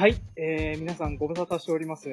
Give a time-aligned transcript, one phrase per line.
[0.00, 2.10] はい、えー、皆さんご無沙汰しております。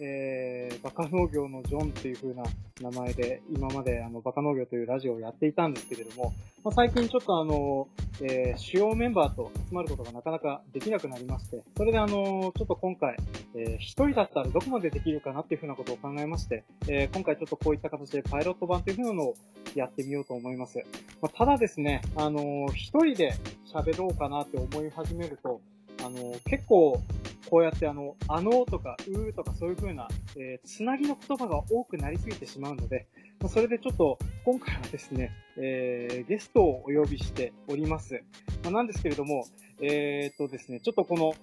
[0.00, 2.42] えー、バカ農業のジョンっていう風な
[2.80, 7.86] 名前で、今まであの、バカ農業というラジオをやっていたんですけれども、まあ、最近ちょっとあの、
[8.20, 13.16] えー、主要メンバーと集まることがなかなかできなくなりまして、それであの、ちょっと今回、
[13.54, 19.36] えー、一人だったらどこまでできるかなっていう風なことを考えまして、えー、今回ちょっとこういった形でパイロット版という風なのを
[19.76, 20.78] やってみようと思います。
[21.22, 23.34] まあ、ただですね、あの、一人で
[23.72, 25.60] 喋ろうかなって思い始めると、
[26.02, 27.00] あの、結構、
[27.50, 33.08] こうやってあの、あのとか、うーとかそういう風な、えー、つなぎの言葉が多くなりすぎてしまうので、
[33.48, 38.22] それでちょっと、今回はですね、えー、ゲストをお呼びしております。
[38.62, 39.46] まあ、なんですけれども、
[39.80, 41.34] えー、っとですね、ちょっとこの、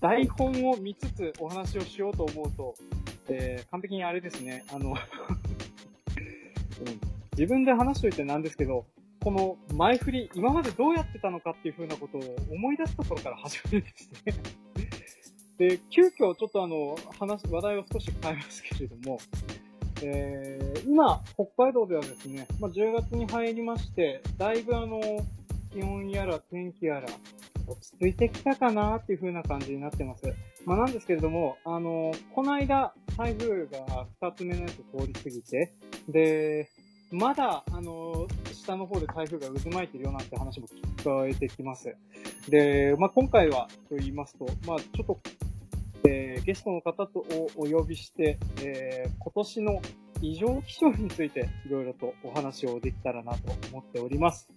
[0.00, 2.74] 台本を見つつお話をしようと思うと、
[3.28, 4.96] えー、完璧にあれですね、あのうん、
[7.38, 8.84] 自分で話しといてなんですけど、
[9.22, 14.34] この前振り、今までどうやってたのかっていう風なことを思い出すところから始めるんですね。
[15.62, 19.18] で、急遽ちょっとあの、話、話題を少し変えますけれども、
[20.02, 25.00] えー、今、北海道ではですね、まあ、10月に入りまして、だいぶあの、
[25.72, 27.06] 気温やら天気やら、
[27.68, 30.24] 落ち着いてきたかなっていう風な感じになってます。
[30.64, 35.72] まあ、なんですけれども、あの、この間、台風が2つ目のやつ通り過ぎて、
[36.08, 36.68] で、
[37.12, 41.94] まだ、あの、下の方で台風が渦巻いてるよなんて話も聞こえてきます。
[42.48, 45.20] で、まあ、今回はと言いますと、まあ、ちょっと、
[46.08, 47.24] えー、ゲストの方と
[47.56, 49.82] お呼びして、えー、今年の
[50.20, 54.48] 異常気象についていろいろとお話をできたらなと思っております。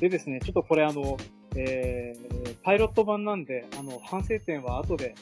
[0.00, 1.16] でですね、ちょっとこれあの、
[1.56, 5.14] えー、パイロット版なんで、あの、反省点は後で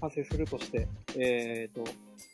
[0.00, 1.84] 反省するとして、えっ、ー、と、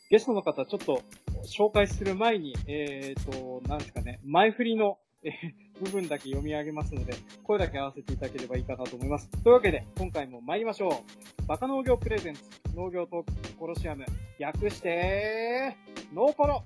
[0.09, 1.01] ゲストの方ちょっと
[1.45, 5.31] 紹介する前に、えっ、ー、と、なんですかね、前振りの、えー、
[5.81, 9.29] 部分だけ読み上げますので、声だけ合わせていただければいいかなと思います。
[9.43, 10.91] というわけで、今回も参りましょう。
[11.47, 12.41] バカ農業プレゼンツ、
[12.75, 14.05] 農業トークコロシアム、
[14.39, 15.75] 略して、
[16.13, 16.63] ノーコロ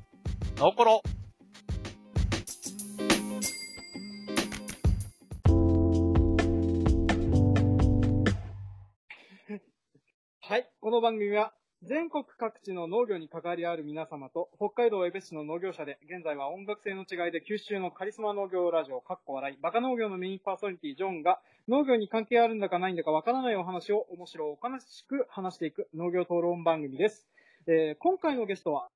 [0.58, 1.02] ノーコロ
[10.42, 11.54] はい、この番組は、
[11.84, 27.28] 全国各地の農業に関わりある皆様と、北海道江別市の農業者で、現在は音楽性の違いで九州のカリスマ農業ラジオ、かっこ笑い、バカ農業のメインパーソナリティ、ジョンが、農業に関係あるんだかないんだかわからないお話を面白おかしく話していく農業討論番組です。
[27.66, 28.88] えー、今回のゲストは、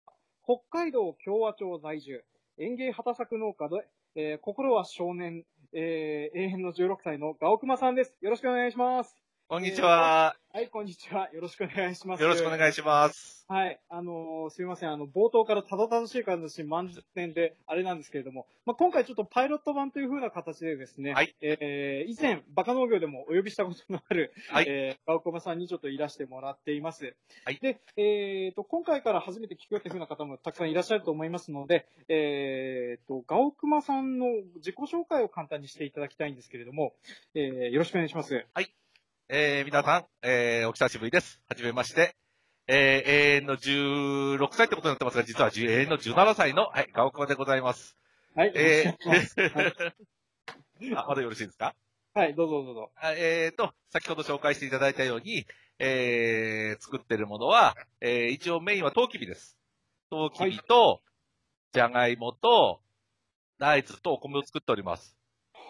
[0.44, 2.23] 北海道共和町在住、
[2.59, 8.16] 園芸畑作農家で、えー、心は少年、えー、永遠の16歳のガオクマさんです。
[8.22, 9.24] よろしくお願いします。
[9.47, 11.29] こんにちは、えー、はい、こんにちは。
[11.31, 12.23] よろしくお願いします。
[12.23, 13.45] よろしくお願いします。
[13.47, 13.79] はい。
[13.89, 14.91] あのー、すいません。
[14.91, 21.35] あの、冒頭からたどたどしい感じ満点で、あれなんですけれども、まあ、今回ちょっとパイロット版という風な形でですね、はい。
[21.41, 24.66] えー、以前、バカ農業でもお呼びしたことのある、はい。
[24.67, 27.16] えー、ガオコマさんにちょっといらしてもらっています。
[27.44, 27.59] はい。
[27.61, 36.95] で、えーと、今回から初めて聞くよっていう風な方もたくさんいらっしゃると思いますので、えーと、ガオクマさんの自己紹介を簡単にしていただきたいんですけれども、
[37.35, 38.44] えー、よろしくお願いします。
[38.51, 38.73] はい。
[39.27, 41.41] えー、皆さん、えー、お久しぶりです。
[41.49, 42.15] はじめまして。
[42.67, 47.97] えー、永遠の16歳ってことになってますが、実は永遠の17歳の、はい、ガオクマでございます。
[48.35, 48.51] はい。
[48.53, 51.73] えー、はい、 あ、まだよろしいですか？
[52.13, 52.91] はい、どうぞどうぞ。
[53.17, 55.47] えーと、先ほど紹介していただいたように、
[55.79, 59.57] えー、作ってるものは、えー、一応メインはトウキビです。
[60.11, 61.01] トウキビと、
[61.73, 62.79] じゃがいもと、
[63.57, 65.17] 大豆とお米を作っております。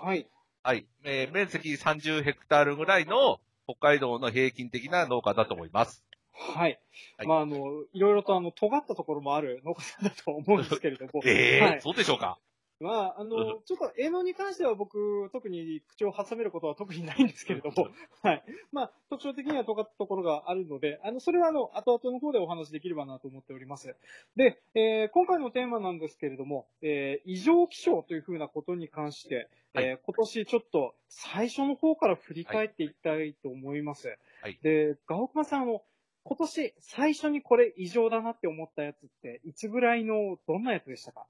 [0.02, 0.28] はい。
[0.62, 0.86] はい。
[1.06, 6.06] えー、面積30ヘクタールぐらいの北海道の平均的な農家だと思います。
[6.32, 6.80] はい。
[7.18, 11.22] はいまあ、あの、いろいろとあの、尖ったところもある農家さんだと思うんですけれども。
[11.26, 12.38] ええーはい、そうでしょうか？
[12.82, 17.88] まあ、あの、ちょっと営農に関しては僕、特に口を挟めることは特にないんですけれども、
[18.22, 18.44] はい。
[18.74, 23.96] まあ、特徴的には尖ったところがあるので、あの、それはあの、後々の方でお話しできればなと思っております。
[24.36, 34.18] で、えー、今回のテーマなんですけれども、えー、異常気象というふうなことに関して、はい、えー、今年ちょっと最初の方から振り返っていきたいと思います。
[34.42, 34.58] はい。
[34.62, 35.82] で、ガオクマさん、あの、
[36.24, 41.28] 今年最初にこれ異常だなって思ったやつって、いつぐらいの、どんなやつでしたか？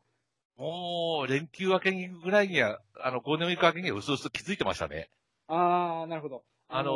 [0.57, 5.09] もう、連休明けにぐらいには、あの、ゴールデンウィーク明けにはうすうす気づいてましたね。
[5.47, 6.43] あー、なるほど。
[6.67, 6.91] あの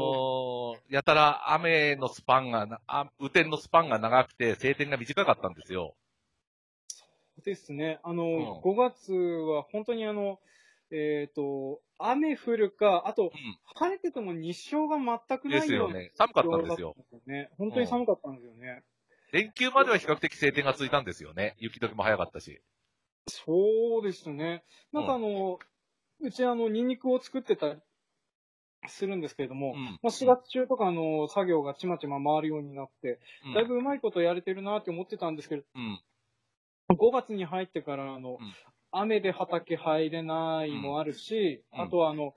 [0.89, 5.93] ー、やたら雨のスパンが雨天のスパンが長くて、晴天が短かったんですよ。
[6.87, 7.05] そ
[7.37, 7.99] うですね。
[8.03, 10.39] あの、うん、5月は本当にあの、
[10.91, 13.31] えっ、ー、と、雨降るか、あと、うん、
[13.75, 16.11] 晴れてても日照が全くないですよね。
[16.15, 16.95] 寒かったんですよ。
[17.27, 18.83] ね、本当に寒かったんですよね。
[19.33, 21.55] うん、連休までは比較的晴天が続いたんですよね。
[21.59, 22.61] 雪解けも早かったし。
[23.27, 24.63] そうですね。
[24.91, 25.59] なんかあの、
[26.21, 27.75] うん、うちあの、ニンニクを作ってた、
[28.87, 35.99] するんですけれども、うんまあ、4月中とかあの、作業がちまちま回るようになって、うんだいぶうまいことやれてるなって思ってたんですけど、うん。
[36.91, 38.53] 5月に入ってから、あの、うん
[38.91, 42.33] 雨で畑入れないもあるし、うんあとはあの、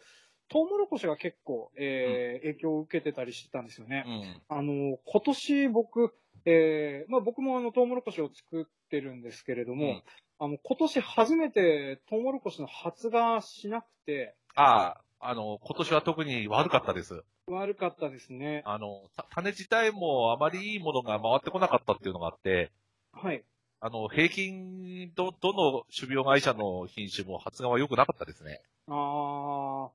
[0.49, 4.05] トウモロコシが結構、えー影響を受けてたりしてたんですよね。
[4.07, 4.57] うん。
[4.57, 6.15] あの、今年僕、
[6.45, 10.03] えーまあ僕もあの、トウモロコシを作ってるんですけれども、うん
[10.39, 17.23] あの、今年初めてトウモロコシの発芽しなくて、ああ、あの、今年は特に悪かったです。
[17.47, 18.63] 悪かったですね。
[18.67, 22.73] あの、た種自体もあまりいいものが回ってこなかったっていうのがあって、
[23.13, 23.45] はい。
[23.85, 28.61] あの、平均、ど、どの種苗会社の品種も発芽は良くなかったですね。
[28.87, 29.91] ああ、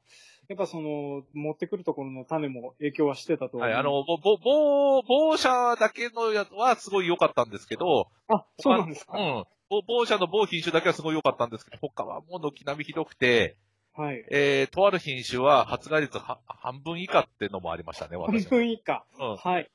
[0.50, 9.18] やっぱその、持ってくるところの種も影響はしてたとはい、あの、ぼ、ぼ、ぼ、某社だけのやつはすごい良かったんですけど、あ、そうなんですか。
[9.18, 9.45] うん。
[9.69, 13.56] 某某社の某品種だけはすごい良かったんですけど、他はもう軒並みひどくて、
[13.94, 14.25] はい。
[14.30, 18.50] えー、とある品種は発芽率は半分以下っていうのもありましたね、半私は。
[18.50, 19.06] 分以下。
[19.18, 19.36] うん。
[19.38, 19.72] はい。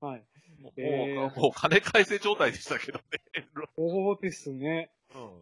[0.00, 0.24] はい。
[0.62, 3.04] もう、えーもう金返せ状態でしたけどね。
[3.76, 4.90] そうですね。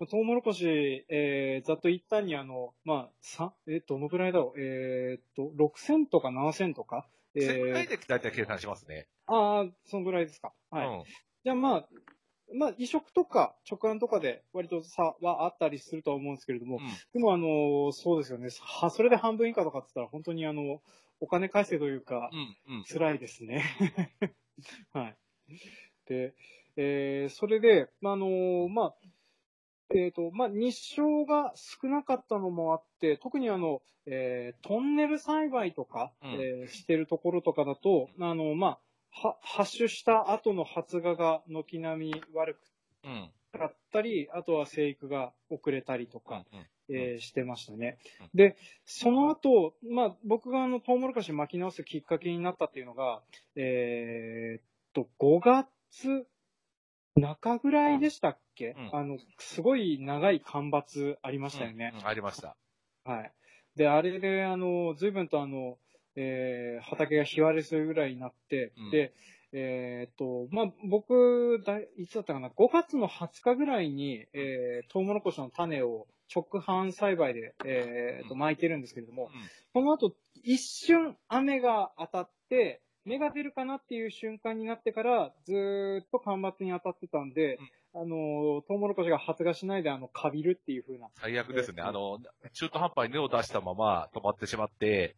[0.01, 0.07] うん。
[0.07, 4.61] トウモロコシ、えー、ざっと一旦にあの、まあ、さ、え、どのぐらいだろう。
[4.61, 7.09] えーっと、6000とか7000とか。
[7.35, 9.09] え1000ぐらいー、で大体計算しますね。
[9.27, 10.53] ああ、そのぐらいですか。
[10.71, 10.89] はい。
[10.89, 11.05] うん。
[11.45, 11.89] じゃあまあ、
[12.53, 18.49] まあ、移植とか直案とかで割と差はあったりするとは思うんですけれども、うんでもあの、そうですよね。
[18.61, 20.83] は、それで半分以下とかって言ったら本当にあの、
[21.21, 22.85] お金返せというか、うん、うん。
[22.85, 23.63] 辛いですね。
[24.93, 25.17] はい。
[26.07, 26.35] で、
[26.77, 28.95] えーそれで、まああの、まあ、
[29.95, 38.79] えっ、と、まあ、日照が少なかったのもあって、特にあの、えートンネル栽培とか、うんえーしてるところとかだと、あの、ま
[39.12, 42.57] あ、は、発種した後の発芽が軒並み悪
[43.05, 43.31] うん。
[43.53, 46.45] かったり、あとは生育が遅れたりとうんか、
[46.91, 48.29] えーしてましたねうん。
[48.35, 53.23] で、その後、まあ、僕があの、トウモロコシ巻き直すきっかけになったっていうのが、
[53.57, 56.27] えーっと、5月
[57.17, 61.93] 中ぐらいでしたっけ、うんあの、すごい長い干ばつありましたよね。
[62.01, 62.07] うん。
[62.07, 62.57] ありました。
[63.05, 63.33] はい。
[63.77, 65.79] で、あれで、あの、随分とあの、
[66.17, 69.13] えー畑が日割れするぐらいになって、うんで、
[69.53, 79.31] えーっと、まあ、僕、だいいつだったかな、5月の20日ぐらいに、えー、トウモロコシの種を直販栽培で、えーっと、うん巻いてるんですけれども、うん
[79.73, 87.59] その後、一瞬雨が当たって、芽が出るかなっていう瞬間になってから、ずーっと干ばつに当たってたんで、
[87.94, 91.09] あの、トウモロコシが発芽しないで、あの、カビるっていう風な。
[91.17, 91.77] 最悪ですね。
[91.79, 92.19] えーあの、
[92.53, 95.17] 中途半端に根を出したまま止まってしまって、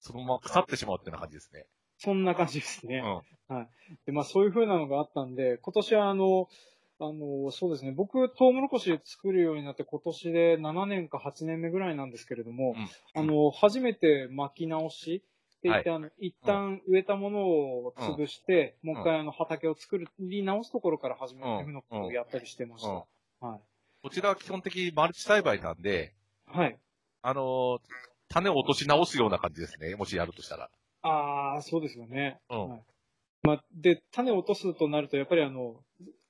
[0.00, 1.66] そのまま腐ってしまうっていうような感じですね。
[1.98, 3.02] そんな感じですね。
[3.50, 3.68] うん。
[4.06, 6.48] で、まあそういう風なのがあったんで、今年はあの、
[7.00, 12.88] あの、そうですね、僕、トウモロコシ作るようになって今年で7年か8年目ぐらいなんですけれども、うん
[13.20, 15.22] あの、初めて巻き直し
[15.58, 22.88] って言って、あの、一旦植えたものを潰して、んもう一回あの畑を作り直すところから始めるふうなことをやったりしてました。
[22.90, 23.02] うん
[23.40, 23.60] はい。
[24.02, 26.14] こちらは基本的にマルチ栽培なんで、
[26.46, 26.78] はい。
[27.22, 27.80] あの、
[28.28, 29.94] 種を落とし直すような感じですね。
[29.94, 30.70] もしやるとしたら。
[31.02, 32.40] ああ、そうですよね。
[32.50, 32.82] うんはい。
[33.42, 35.76] まあ、で、種を落とすとなると、やっぱりあの、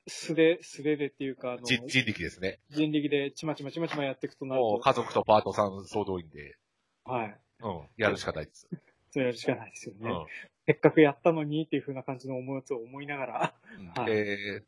[0.08, 2.58] 素手、素手でっていうか、あの、人人力ですね。
[2.70, 6.56] 人力でちまちまちまちまやっていくとなると、もう家族とパートさん総動員で、
[7.04, 7.40] はい。
[7.60, 8.68] うん、やるしかないです。
[9.10, 10.10] そうやるしかないですよね。
[10.10, 10.26] うん。
[10.66, 13.54] せっかくやったのにっていう風な感じの思いを思いながら。
[13.78, 14.64] うん はいえー、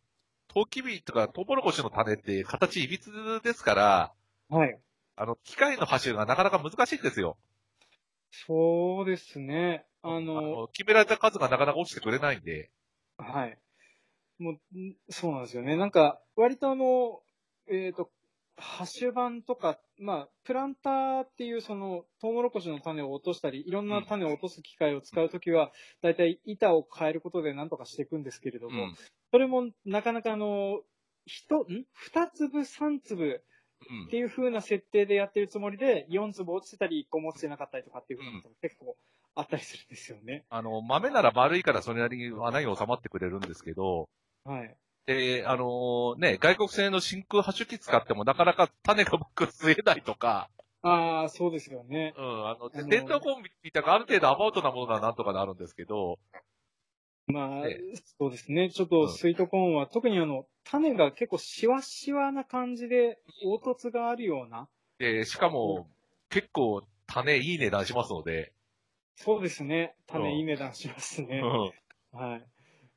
[0.48, 3.10] トウキビとかトウモロコシの種って形いびつ
[3.42, 4.12] ですから、
[4.48, 4.78] はい。
[5.16, 7.36] あの、機械の走るがなかなか難しいんですよ。
[8.30, 9.84] そうですね。
[10.02, 12.70] ああの、の、決められた数がなかなか落ちてくれないんで、
[13.18, 13.58] はい。
[14.40, 15.76] もう、んそうなんですよね。
[15.76, 17.20] なんか、割とあの、
[17.68, 18.10] えっ、と、
[18.56, 28.94] ハッシュ板とか、まあ、プランターっていうその、トウモロコシの種を落としたり、いろんな種を落とす機械を使うときは、だいたい板を変えることで何とかしていくんですけれども、うん。
[29.30, 30.80] それもなかなかあの、
[31.26, 31.84] 一、ん？
[31.92, 33.44] 二粒、三粒
[33.88, 38.96] うんっていう風な設定でやってるつもりで、4粒落ちてたり、1個も落ちてなかったりとかっていう風なことが結構
[39.34, 40.44] あったりするんですよね。
[40.50, 44.08] あの、豆なら丸いからそれなりに穴に収まってくれるんですけど、
[44.44, 44.76] はい。
[45.06, 50.48] で、あのね、外国製の真空発種機使ってもなかなか種が僕吸えないとか、
[50.82, 52.14] ああ、そうですよね。
[52.16, 56.18] うん、あの、あの電動コンビみたいなある程度アバウトなものならなんとかなるんですけど、
[57.26, 57.80] まあえ、
[58.18, 58.70] そうですね。
[58.70, 64.68] ちょっとスイートコーンは、特にあの、種が結構シワシワな感じで、凹凸があるような。
[64.98, 65.86] で、しかも、
[66.28, 68.52] 結構種いい値段しますので、
[69.16, 69.94] そうですね。
[69.96, 71.42] うん種いい値段しますね。
[71.44, 72.46] うんはい。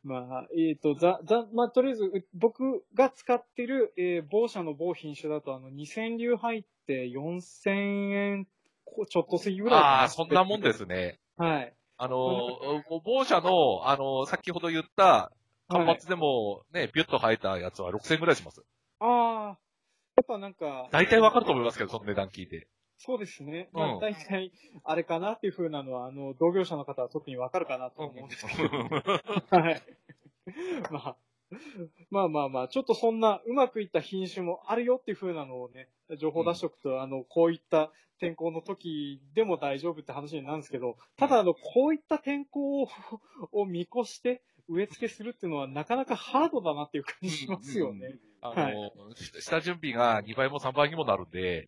[0.03, 8.47] まあ、えっ、と、ざ、ざ、まあ、とりあえず、う僕が使ってる、えー某社の某品種だと、あの、2000流入って4000円
[8.83, 9.79] こちょっと過ぎぐらい。
[9.79, 11.19] ああ、そんなもんですね。
[11.37, 11.73] はい。
[11.97, 12.17] あの、
[13.05, 15.31] 某社の、あの、先ほど言った、
[15.69, 18.61] 間はい伐でもね、ビュッと生えたやつは6000円ぐらいします。
[18.99, 19.59] ああ、
[20.17, 22.67] やっぱなんか、大体わかると思いますけど、その値段聞いて。
[22.97, 23.69] そうですね。
[23.73, 24.51] うんまあ、大体、
[24.83, 29.57] あれかなっていう風なのは、あの、同業者の方は特にわかるかなと思うんですけど。
[29.57, 29.81] はい。
[30.91, 31.15] まあ、
[32.09, 42.87] まあまあまあ、ちょっとそんなうまくいった品種もあるよっていう風なのをね、情報出しておくと、あの、こういった天候の時でも大丈夫って話になるんですけど、ただあの、こういった天候を
[43.51, 48.15] を見越して植え付けするっていうのはなかなかハードだなっていう感じしますよね。
[48.41, 48.91] あの、
[49.39, 51.65] 下準備が2倍も3倍にもなるんで、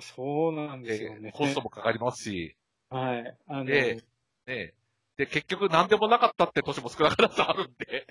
[0.00, 1.32] そうなんですよでね。
[1.32, 2.56] コストもかかりますし、
[2.90, 3.36] はい。
[3.46, 4.02] あの、で
[4.46, 4.74] ね。
[5.16, 8.06] で、結局何でもなかったって年も少なからずあるんで。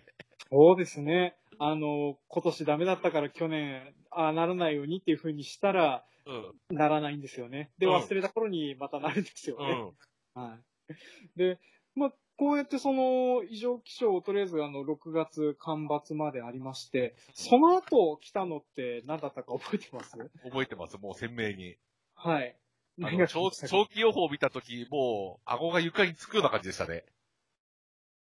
[0.52, 1.36] そうですね。
[1.60, 6.76] あの、今年ダメだったから去年、ああならないようにっていう風にしたら、うん。
[6.76, 7.72] ならないんですよね。
[7.78, 9.94] で、うん忘れた頃にまたなるんですよね。
[10.36, 10.42] うん。
[10.42, 11.38] はい。
[11.38, 11.60] で、
[11.96, 20.18] まあ、こうやってその異常気象をとりあえずあの6月干ばつまでありまして、その後来たのって何だったか覚えてます？
[20.44, 21.78] 覚えてます、もう鮮明に。
[22.16, 22.56] はい。
[23.02, 27.06] あの長長期予報を見たとき、もう、顎が床につくような感じでしたね。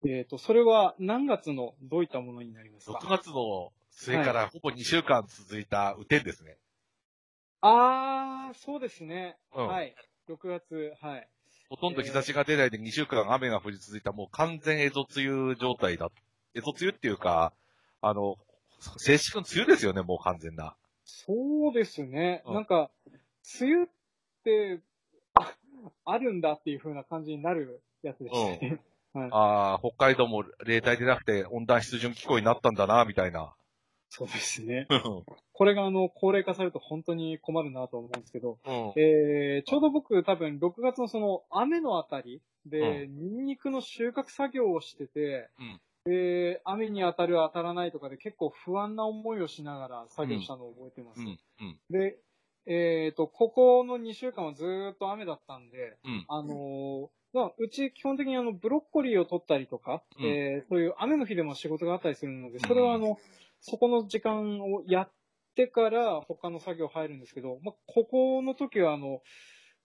[0.06, 6.58] えっ、と、それは何月のどういったものになりますか？6月の末からほぼ2週間続いた雨天ですね。
[7.62, 9.38] あー、そうですね。
[9.54, 9.94] うんはい。
[10.28, 11.28] 6月、はい。
[11.74, 16.08] ほとんど日差しが出ないで2週間雨が降り続いたもう完全エゾ梅雨状態だ。
[16.54, 17.52] エゾ梅雨っていうか、
[18.00, 18.36] あの、
[18.98, 20.76] 正式の梅雨ですよね、もう完全な。
[21.04, 22.42] そうですね。
[22.46, 22.90] うんなんか、
[23.60, 23.88] 梅雨っ
[24.44, 24.80] て、
[25.34, 25.52] あ
[26.04, 28.80] あるんだっていう風な感じになるやつでしたね。
[29.32, 33.52] ああ、北海道も例外でなくて温暖湿潤気候になったんだな、みたいな。
[34.16, 34.86] そうですね。
[34.90, 35.24] うん。
[35.52, 38.72] これがあの、高齢化されると本当に困るなと思うんですけど、うん。
[38.96, 51.20] えー、ちょうど僕多分6月のその雨のあたりで、ニンニクの収穫作業をしてて、うんで、雨に当たる当たらないとかで結構不安な思いをしながら作業したのを覚えてます。
[51.20, 51.38] うん。
[51.60, 51.78] うん。
[51.88, 52.18] で、
[52.66, 56.24] えっ、と、ここの2週間はずーっと雨だったんで、うん。
[56.28, 63.18] あのーまあ、うち基本的にあの、ブロッコリーを取ったりとか、うんえーそういう雨の日でも仕事があったりするので、それはあの、
[63.66, 65.10] そこの時間をやっ
[65.56, 69.22] てから他の作業入るんですけど、まあ、ここの時はあの、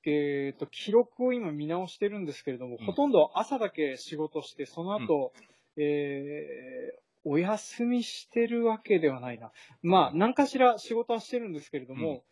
[0.05, 5.31] えっ、と、記録を今見直してるんですけれども、うんほとんど朝だけ仕事して、その後、
[5.77, 9.51] えーお休みしてるわけではないな。
[9.81, 12.24] まあ、何かしら仕事はしてるんですけれども、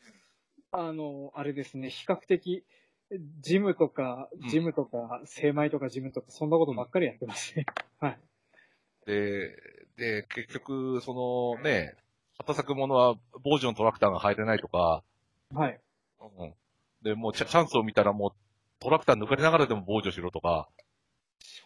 [0.72, 2.64] あの、あれですね、比較的、
[3.42, 7.66] ジムとかうん、ジムとか、精米とかジムとか、そんなことばっかりやってますね。
[8.00, 8.20] はい。
[9.06, 9.56] で、
[9.98, 11.96] で、結局、そのね、
[12.38, 15.04] 畑作物は、傍受のトラクターが入れないとか、
[15.54, 15.80] はい。
[16.22, 16.54] うん。
[17.02, 18.32] で、もうチャチャンスを見たらもう、
[18.80, 20.70] トラクター抜かれながらでも傍受しろとか、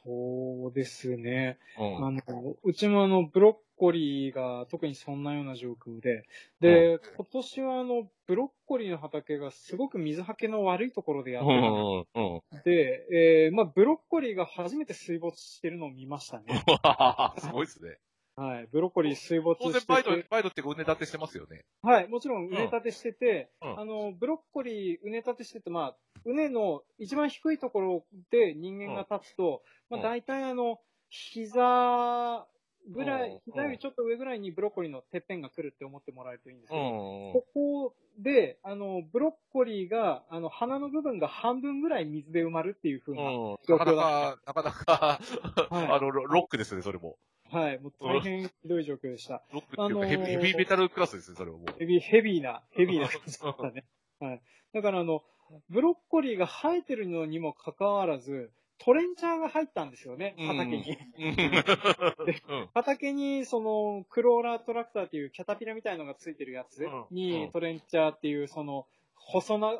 [0.03, 1.59] そうですね。
[1.77, 2.07] うん。
[2.07, 2.21] あの、
[2.63, 6.25] うちもあの、ブロッコリーが特にそんなような状況で、
[6.59, 11.61] で、今年はあの、ブロッコリーの畑がすごく水はけの悪いところでやってたうん。
[11.63, 12.41] のうん。
[12.63, 16.63] で、えーまあ、ブロッコリーが初めて水没してるのを見ましたね。
[17.39, 17.97] すごいですね。
[18.41, 18.67] はい。
[18.71, 21.63] ブロッコリー水没当然、してバイドて、、バイドってうね立てしてますよね。
[21.83, 22.07] はい。
[22.07, 25.95] もちろん、うね立てしてて、うんあの、ブロッコリー、うね立てしてて、まあ、
[26.25, 30.79] うねの一番低いところで人間が立つと、うんまあ、大体あの、
[31.09, 32.47] 膝
[32.89, 36.87] ぐらうんい、膝よりちょっと上ぐらいにブロッコリーのてっぺんが来るって思ってもらえるといいんですけど、ん
[37.33, 43.57] ここで、あの、ブロッコリーが、あの、花の部分が半分ぐらい水で埋まるっていう風な、うん。
[43.67, 45.19] 状況だなかなか、なかなか、
[45.69, 47.17] はいあの、ロロックですね、それも。
[47.51, 49.43] はい、もう大変ひどい状況でした。
[49.51, 51.75] ロックっていうか、あのーヘビヘビーメタルクラスですね、それはもう。
[51.77, 53.83] ヘビー、ヘビーな、ヘビーな 感じだったね。
[54.19, 54.41] はい。
[54.73, 55.23] だからあの、
[55.69, 58.51] ブロッコリーが生えてるのにもかかわらず、
[58.83, 60.97] トレンチャーが入ったんですよね、畑に。
[61.19, 62.69] うん。
[62.73, 69.71] 畑に、その、クローラートラクターっていうキャタピラみたいのがついてるやつにトレンチャーっていう、その、細な、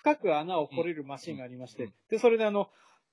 [0.00, 2.68] 深く穴を掘れるマシンがありましうんて、で、それであの、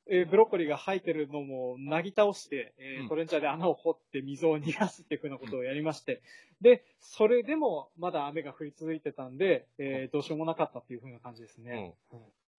[0.07, 6.21] えーブロッコリーが生えてるのも、なぎ倒して、えーうんトレンチャーで穴を掘って水を逃がすっていうふうなことをやりまして、
[6.61, 11.93] で、それでもまだ雨が降り続いてたんで、えーどうしようもなかったっていうふうな感じですね。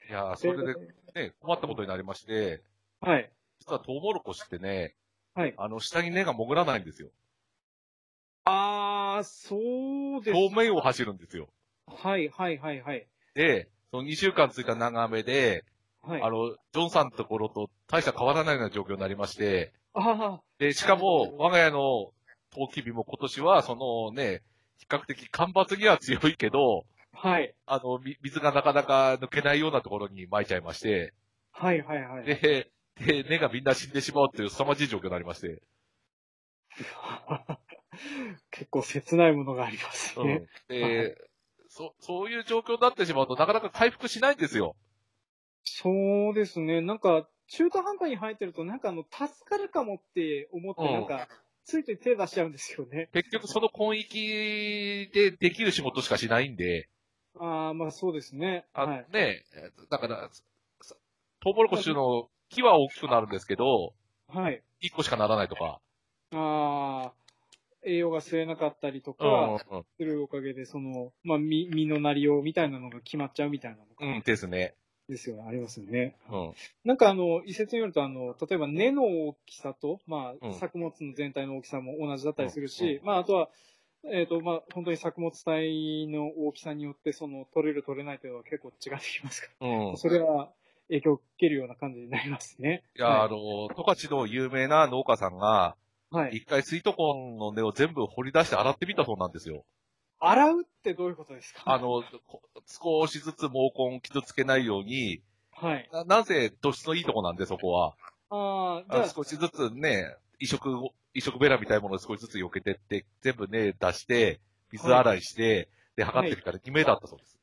[0.09, 0.75] いやーそれで
[1.15, 2.63] ね、困ったことになりまして、
[3.01, 3.31] はい。
[3.61, 4.95] 実はトウモロコシってね、
[5.35, 5.55] はい。
[5.57, 7.11] あの、下に根が潜らないんですよ。
[8.45, 10.37] あー、そうです。
[10.37, 11.49] 表面を走るんですよ。
[11.87, 13.07] はい、はい、はい、はい。
[13.35, 15.65] で、その2週間続いた長雨で、
[16.07, 16.23] はい。
[16.23, 22.13] あの、ジョンさんのところと大した変わらないような状況になりまして、あで、しかも、我が家の
[22.51, 24.43] トウキビも今年は、そのね、
[24.79, 27.55] 比較的干ばつには強いけど、はい。
[27.67, 31.13] あの、み水がなかなか抜けないようなところに撒いちゃいまして、
[31.51, 32.25] はいはいはい。
[32.25, 35.63] で、で、根がみんな死んでしまうっていう凄まじい状況になりまして、
[38.51, 40.43] 結構切ないものがありますうんね。
[40.69, 41.17] で、
[41.69, 44.77] そ、そういう状況になってしまうとなかなか回復しないんですよ。
[45.67, 46.81] そうですね。
[46.81, 51.29] なんか、中途半端に生えてると、なんかあの、助かるかもって思って、うんなんか、
[51.65, 53.11] ついつい手出しちゃうんですよね。
[53.13, 56.89] 結局その根域でできる仕事しかしないんで、
[57.39, 58.65] ああ、まあそうですね。
[58.73, 59.07] あはい。
[59.13, 59.45] ね、
[59.91, 60.31] だから、
[60.81, 60.95] さ
[61.41, 63.95] トウモロコシの木は大きくなるんですけど、
[64.29, 64.63] はい。
[64.83, 65.81] 1個しかならないとか。
[66.33, 67.13] ああ、
[67.83, 69.25] 栄養が吸えなかったりとか、
[69.71, 74.75] うん、するおかげで、その、まあ、実、実のなりようみたいなのが決まっちゃうみたいなのが、うん、ですね。
[75.09, 75.45] ですよね。
[75.47, 76.17] ありますよね。
[76.31, 76.53] うん。
[76.85, 83.49] なんかあの、一説によると、あの、例えば根の大きさと、まあ、うん作物の全体の大きさも同じだったりするし、うまあ、あとは、
[84.13, 89.91] えっ、と、まあ、本当に作物体の大きさによって、その、取れる取れないというのは結構違ってきますかうん。
[89.93, 90.53] ら、それは
[90.89, 92.85] 影響を受けるような感じになりますね。
[92.97, 95.77] いや、あの、十勝の有名な農家さんが、
[96.11, 96.37] はい。
[96.37, 99.65] 一回スイートコーンの根を全部掘り出して洗ってみたそうなんですよ。
[100.19, 101.63] 洗うってどういうことですか？
[101.73, 105.89] あ、の、こ少しずつ毛根を傷つけないように、はい。
[105.93, 107.95] ななぜ土質のいいとこなんで、そこは？
[108.31, 117.39] ああ、じゃあ、あ少しずつね、移植を、移植ベラみたいなものを少しずつ避けてって、全部根出して、水洗いして、で、測ってみたら2名だったそうです。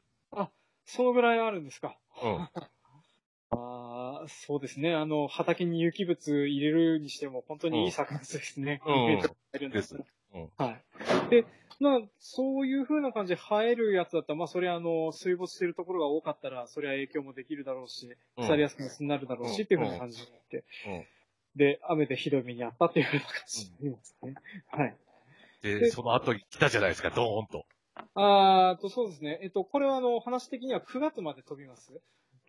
[0.86, 1.98] そのぐらいあるんですか？
[2.22, 2.48] うん。
[3.51, 4.96] ああ、そうですね。
[4.96, 8.82] あの、畑に有機物入れるにしても、本当にいい作物ですね。
[8.86, 9.18] うん入れ
[9.51, 10.06] てるんだったらうん
[10.58, 11.30] はい。
[11.30, 11.46] で、
[11.80, 21.04] まあ、そういう風な感じで生えるやつだったら、まあ、それはあの、水没してるところが多かったら、それは影響もできるだろうし、うん腐りやすくなるだろうし、うんっていう風な感じになって、うん
[21.56, 24.34] で、雨でひどい目にあったっていう風な感じになりますね。
[24.72, 24.98] はい。
[25.62, 27.66] で、でその後に来たじゃないですか、ドーンと。
[28.16, 29.40] あーと、そうですね。
[29.44, 31.92] えっと、これはあの、話的には9月まで飛びます？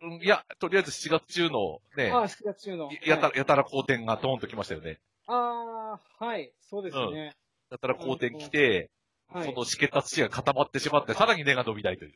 [0.01, 2.87] うんいや、とりあえず7月中のね、ああ、7月中の。
[2.87, 4.99] はいやたら、やたら好転がドーンと来ましたよね。
[5.27, 6.51] ああ、はい。
[6.59, 7.35] そうですね。
[7.71, 8.91] やたら好転来て、
[9.27, 9.45] はい。
[9.45, 12.13] その湿気った土が固まってしまって、さらに根が伸びないという。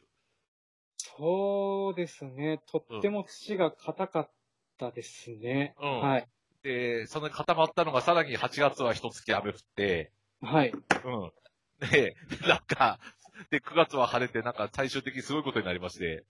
[0.98, 2.62] そうですね。
[2.72, 4.32] とっても土が硬かっ
[4.78, 5.76] たですね。
[5.82, 6.28] うんはい。
[6.64, 10.72] で、その固まったのがさらに8月は一月雨降って、はい。
[10.72, 11.90] うん。
[11.92, 12.16] で、
[12.48, 13.00] なんか、
[13.50, 16.26] で、9月は晴れて、なんか最終的にすごいことになりまして、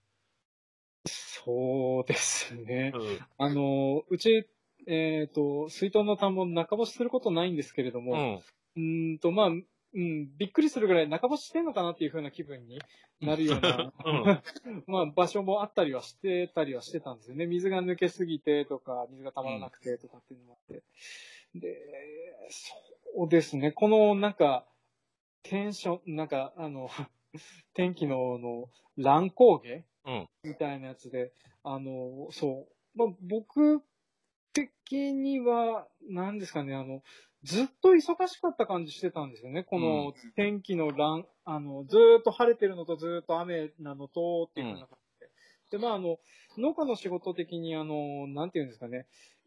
[1.06, 2.92] そうですね。
[2.94, 3.18] うん。
[3.38, 4.48] あの、うち、
[4.86, 8.40] えっ、と、水筒の田んぼ中干しすることないんですけれども、うん。
[8.76, 12.80] うーんと、まあ、うん、びっくりするぐらい中干ししてんのかなっていう風な気分に
[13.20, 17.46] なるような、 うん まあ、場所もあったりはしてたりはしてたんですよね。
[17.46, 20.82] 水が抜けすぎてとか、水が溜まらなくてとかっていうのもあって。
[21.54, 21.76] で、
[22.50, 23.72] そうですね。
[23.72, 24.66] このなんか、
[25.42, 26.88] テンション、なんか、あの、
[27.74, 32.98] 天気の、の、乱高下うんみたいなやつで、あの、そう。
[32.98, 33.82] まあ、僕
[34.52, 37.02] 的には、何ですかね、あの、
[37.42, 39.64] ずっと忙しかった感じしてたんですよね。
[39.64, 45.30] この天気の乱、あの、ずーっと晴れてるのとずーっと雨なのとっていうふうな感じで。
[45.70, 46.18] で、まあ、あの、
[46.58, 49.06] 農家の仕事的に、あの、なんていうんですかね。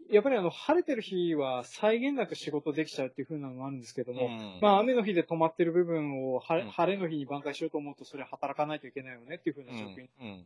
[0.09, 10.03] やっぱりあの、晴れてる日は際限なく仕事できちゃうっていうふうなのもあるんですけども、うんまあ、雨の日で止まってる部分を晴れ,、の日に挽回しようと思うと、それは働かないといけないよねっていうふううな状況に。
[10.03, 10.09] ん。
[10.19, 10.45] うん。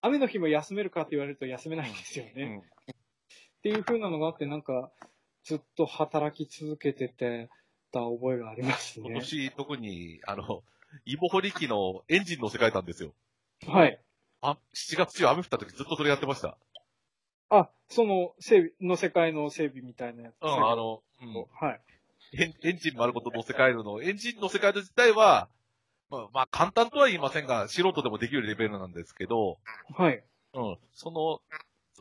[0.00, 2.62] 雨の日も休めるかって言われると休めないんですよね。
[2.88, 2.96] うん
[3.66, 4.92] っていう風なのがあって、なんか、
[5.46, 7.48] ずっと働き続けてて
[7.92, 9.10] た覚えがありますね。
[9.10, 10.64] 今年特に、あの、
[11.04, 13.12] 芋掘り機のエンジン乗せ替えたんですよ。
[13.68, 14.00] はい。
[14.40, 16.58] あ、7月中雨降った時ずっとそれやってました。
[17.48, 20.34] あ、その、整備、の世界の整備みたいなやつ。
[20.42, 21.80] うん、あの、うんはい。
[22.32, 25.48] エンエンジン丸ごと乗せ替えるの、エンジン乗せ替える自体は、
[26.10, 29.58] まあ、まあ、簡単とは言いませんが、素人でもできるレベルなんですけど、
[29.96, 30.24] はい。
[30.54, 31.40] うん、その、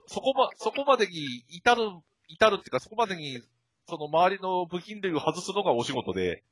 [0.07, 1.91] そこま、そこまでに至る、
[2.27, 3.41] 至るっていうか、そこまでに、
[3.87, 6.43] その周りの部品類を外すのがお仕事で、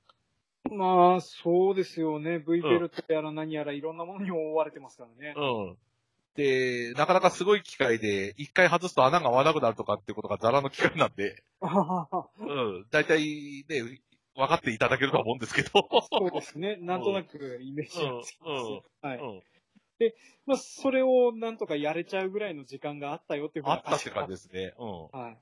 [0.72, 2.40] まあ、そうですよね。
[2.40, 5.34] V ベルトやら何やらいろんなものに覆われてますからね。
[5.36, 5.78] うん。
[6.36, 14.00] で、なかなかすごい機械で、一回外すと穴が合わなくなるとかっていうことがザラの機械なんで、 うん、大体ね、
[14.36, 15.70] 分かっていただけるとは思うんですけど。
[16.10, 16.78] そうですね。
[16.82, 18.68] なんとなくイメージがつきます。
[19.04, 19.20] うんはい。
[19.20, 19.42] うん
[20.46, 24.74] まあ、それをなんとかやれちゃうぐらいの時間があったよっていうふうなあったって感じですね。
[24.78, 25.18] うん。
[25.18, 25.38] はい。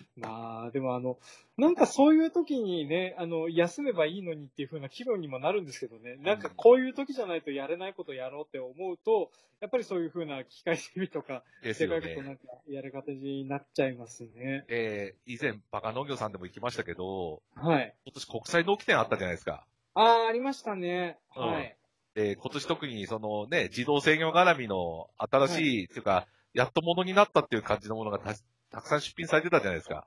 [0.16, 1.18] まあ、でもあの、
[1.56, 9.30] なんかそういう時にね、あの、休めばいいのにっていう風な気分にもなるんですけどね、なんかこういう時じゃないとやれないことやろうって思うと、
[9.60, 12.34] やっぱりそういう風な機械整備とか、ですよ世界ことなね。
[12.34, 14.64] んかやる形になっちゃいますね。
[14.68, 17.94] えー、以前、バカ農業さんでも行きましたけど、はい。
[18.04, 19.66] 今年国際農機展あったじゃないですか。
[19.94, 21.18] ああ、ありましたね。
[21.36, 21.76] うんはい。
[22.14, 28.34] で、今年特にそのね、自動制御絡みの新しい、っていうか、やっとものになったっていう感じのものがた
[28.70, 30.06] たくさん出品されてたじゃないですか。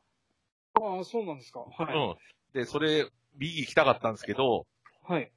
[0.75, 1.61] ああ、そうなんですか。
[1.61, 1.97] はい。
[1.97, 2.15] うん。
[2.53, 4.65] で、それ、右行きたかったんですけど、
[5.03, 5.31] はい。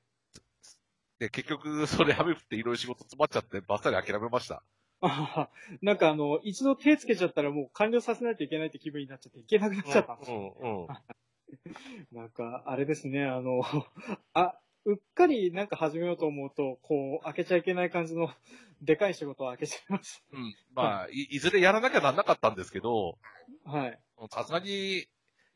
[1.18, 4.62] で、結局、それ雨降っていろいろ仕事詰まっちゃって、ばっさり諦めました。
[5.82, 10.40] なんかあの、一度手つけちゃったらもう完了させないといけないって気分になっちゃって、いけなくなっちゃったんですうよ。
[10.40, 10.88] ん、うん。
[12.12, 13.62] なんか、あれですね、あの、
[14.32, 18.30] あ、うっかりなんか始めようと思うと、こう、開けちゃいけない感じの、
[18.82, 20.54] でかい仕事を開けちゃいましうん。
[20.74, 23.18] まあ、い、いずれやらなきゃなんなかったんですけど、
[23.64, 23.70] た。
[23.70, 23.98] はい。
[24.30, 25.06] さすがに、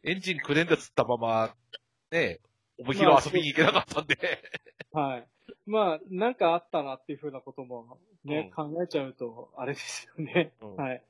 [0.03, 1.55] エンジンクレーンで釣ったまま、
[2.11, 2.41] ね、
[2.79, 4.17] おぶひろ遊びに行けなかったんで、
[4.93, 5.27] はい。
[5.67, 10.53] まあ、なんかあったらっていうふうなこともね、うん考えちゃうと、あれですよね。
[10.63, 11.03] うんはい。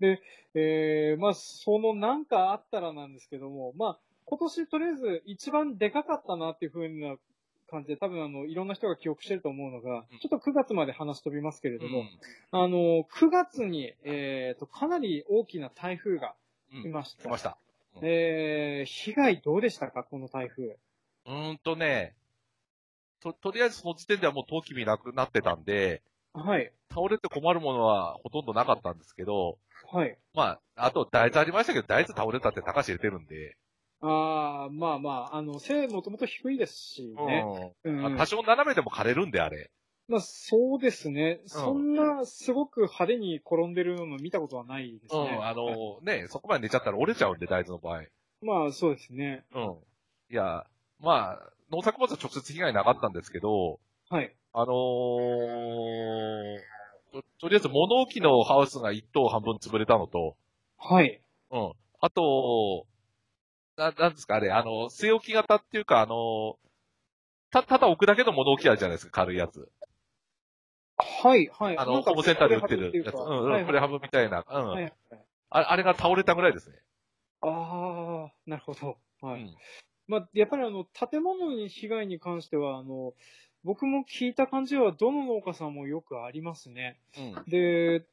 [0.00, 0.20] で、
[0.54, 7.16] えー、まあ、そのなんかあったらなんですけども、まあ、今年とりあえず一番でかかったなっていうふうな
[7.70, 12.08] 感じで、多分あの、いろんな人が記憶してると思うのが、うんちょっと9月まで話飛びますけれども、うん
[12.50, 16.34] あの、9月に、えーと、かなり大きな台風が
[16.72, 16.82] うん。
[16.82, 17.22] 来ました。
[17.22, 17.56] 来ました。
[18.02, 20.04] えー、被害どうでしたか？
[20.04, 20.64] この台風。
[20.66, 22.14] うーんとね、
[23.20, 26.02] と、とりあえずその時点ではもうトウキビなくなってたんで、
[26.32, 26.72] はい。
[26.90, 29.58] 倒れて困るものはほとんどなかったんですけど、
[29.92, 30.16] はい。
[30.34, 33.56] まあ、あと大豆ありましたけど、大豆倒れたって高橋入れてるんで、
[34.02, 37.44] ああ、まあまあ、あの、背もともと低いですしね。
[37.84, 38.06] うんうん。
[38.14, 39.70] あ多少斜めでも枯れるんで、あれ。
[40.08, 41.40] まあ、そうですね。
[41.46, 45.20] そんな、すごく派手に転んでるのも見たことはないですね。
[45.20, 48.02] うん、あはいの、ね、そこまで寝ちゃったら折れちゃうんで、大豆の場合。
[48.42, 49.44] まあ、そうですね。
[49.54, 49.76] うん。
[50.30, 50.66] いや、
[50.98, 54.34] まあ、農作物は直接被害なかったんですけど、はい。
[54.52, 56.58] あのー
[57.12, 60.36] と、とりあえず物置のハウスが一棟半分潰れたのと、
[60.78, 61.20] はい。
[61.52, 61.72] うん。
[62.00, 62.86] あと、
[63.76, 66.58] な、なんですか、あれ、あの、据え置き型っていうか、あの、
[67.50, 69.68] た、ただ置くだけの物置あるじゃないですか、軽いやつ。
[70.96, 71.78] はい、はい。
[71.78, 72.92] あの、ホームセンターで売ってるやつ。
[72.92, 74.44] プレハブっていうかうん、うん、はいプレハブみたいな。
[74.48, 74.68] うん。
[74.70, 74.92] はいはい。
[75.52, 76.76] ああれが倒れたぐらいですね。
[77.40, 78.98] ああ、なるほど。
[79.20, 79.42] はい。
[79.42, 79.56] うん。
[80.06, 83.14] まあ、やっぱりあの、建物に被害に関しては、あの、
[83.64, 87.00] 僕も聞いた感じは、どの農家さんもよくありますね。
[87.16, 87.44] うん。
[87.46, 88.06] で、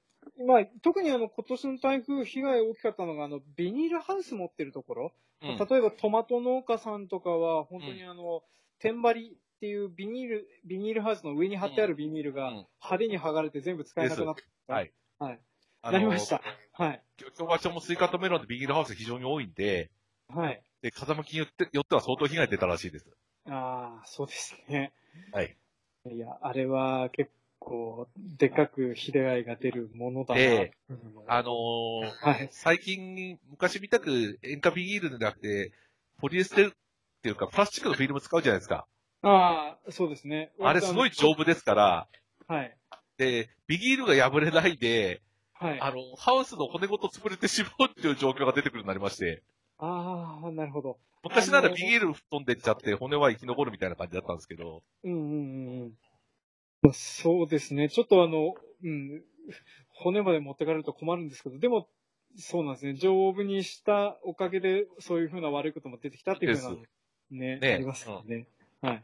[0.46, 5.13] まあ、特にあの、今年の台風被害大きかったのが、あの、ビニールハウス持ってるところ。
[5.42, 5.58] うん。
[5.58, 8.44] 例えばトマト農家さんとかは、本当にあの、
[8.80, 14.36] 天張りっていうビニール、ビニールハウスの上に貼ってあるビニールがうん派手に剥がれて全部使えなくなっ
[14.68, 14.74] た。
[14.74, 14.92] はい。
[15.18, 15.40] はい。
[15.84, 16.42] なりました。
[16.74, 17.04] はい。
[17.20, 19.90] 今日はちょもスイカとメロンでビニールハウス非常に多いんで、
[20.28, 20.62] はい。
[20.82, 23.08] で、風向きによって、よっては相当被害出たらしいです。
[23.50, 24.94] ああ、そうですね。
[25.32, 25.58] はい。
[26.12, 30.39] いや、あれは結構、でかく被害が出るものだな。
[30.41, 32.50] でうんあのーはい。
[32.52, 35.72] 最近、昔見たく塩化ビニールじゃなくて、
[36.20, 36.72] ポリエステルっ
[37.22, 38.88] ていうか、プラスチックのフィルム使うじゃないですか。
[39.22, 40.52] ああ、そうですね。
[40.62, 42.08] あれすごい丈夫ですから、
[42.48, 42.78] はい。
[43.17, 45.22] で、ビニールが破れないで、
[45.54, 45.80] はい。
[45.82, 49.43] あの、ハウスの骨ごと潰れてしまうっていう状況が出てくるようになりまして、
[49.80, 50.98] ああ、なるほど。
[51.24, 55.91] 昔ならビニール吹っ飛んでっちゃって骨は生き残るみたいな感じだったんですけど、うんうんうんうん。
[56.82, 57.90] まあそうですね。
[57.90, 59.24] ちょっとあの、うん、
[59.90, 61.88] 骨まで持ってかれると困るんですけど、でも、
[62.38, 62.94] そうなんですね。
[62.94, 66.78] 丈夫にしたおかげで、そういうふうな悪いことも出てきたっていうふうなで、
[67.32, 68.48] ね、ねありますよね。
[68.82, 69.04] はい。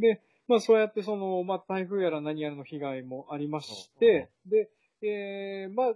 [0.00, 4.68] で、まあそうやってその、まあ台風やら何やらの被害もありまして、で、
[5.02, 5.90] えー、ま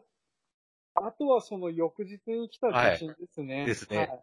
[0.95, 3.67] あ、あとはその翌日に来た地震ですね。
[3.67, 4.21] ですねはい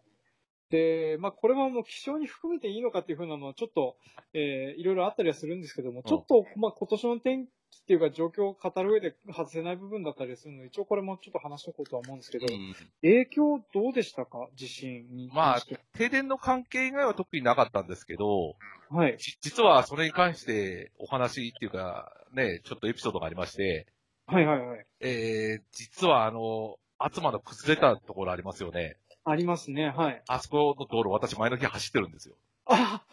[0.70, 3.98] で、まあこれはもう気象に含めていいのかっていうふうなのはちょっと、
[4.34, 7.52] えー、いろいろあったりはするんですけども、ちょっと、まあ今年の天気っ
[7.86, 14.48] ていうか状況を語る上で外せない部分だったりするので、一応これもちょっと話しておこうとは思うんですけど、うん影響どうでしたか？
[14.56, 15.62] 地震にまあ。
[15.94, 18.56] 停電の関係以外は特になかったんですけど、
[18.90, 19.18] はい。
[19.18, 23.88] じ実はそれに関してお話っていうか、ね、ちょっとエピソードがありまして、
[24.28, 24.86] はいはいはい。
[25.00, 28.98] えー、実はあの、厚間の崩れたところありますよね。
[29.30, 29.90] ありますね。
[29.90, 30.24] はい。
[30.28, 32.36] あそこの道路、私前の日走ってるんですよ。
[32.66, 33.04] あ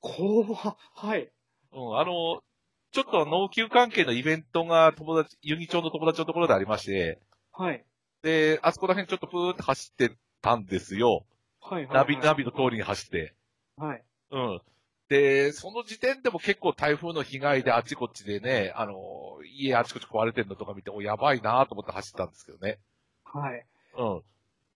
[0.00, 1.30] 怖はい。
[1.72, 2.42] うん、あの、
[2.92, 7.20] ちょっと農休関係のイベントが友達、ユニ町の友達のところでありまして、
[7.52, 7.84] はい。
[8.22, 11.24] で、あそこら辺ちょっとプーって走ってたんですよ。
[11.60, 11.86] はい。
[11.86, 11.94] はい。
[11.94, 13.34] ナビ、ナビの通りに走って。
[13.76, 14.02] はい。
[14.32, 14.60] うん。
[15.08, 18.94] で、その時点でも結構台風の被害であちこちでね、あの、
[19.44, 22.78] 家あちこち壊れてるのとか見て、お、やばいなと思って走ったんですけどね。
[23.24, 23.66] はい。
[23.98, 24.22] うん。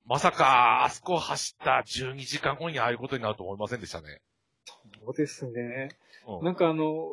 [0.06, 4.20] まさか、あそこ走った12時間後にああいうことになると思いませんでしたね。
[4.66, 5.88] そうですね。
[6.26, 6.44] うん。
[6.44, 7.08] なんかあの、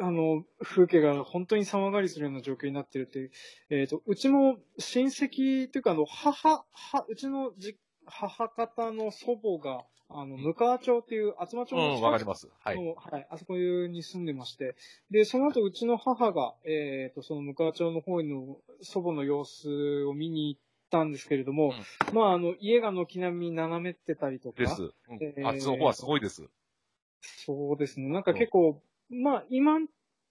[0.00, 3.30] あの、風景が本当に様変わりするような状況になってるっていう。
[3.68, 12.48] えっ、と、うちも親戚っていうか、あの、母、は、うちのじ、母方の祖母が、あの、向川町っていう、厚真町のうん、わかります。
[12.60, 12.82] はい。
[12.82, 14.76] のはい、あそこに住んでまして、
[15.10, 20.60] で、その後、うちの母が、えっ、と、その向川町の方の祖母の様子を見に行っ
[20.92, 21.76] たんですけれども、
[22.10, 24.82] まあ、あの、家が軒並み斜めってたりとか、です。
[25.08, 25.24] うん。
[25.24, 26.48] えーあっちの方はすごいです。
[27.20, 29.78] そうですね、なんか結構、まあ、今、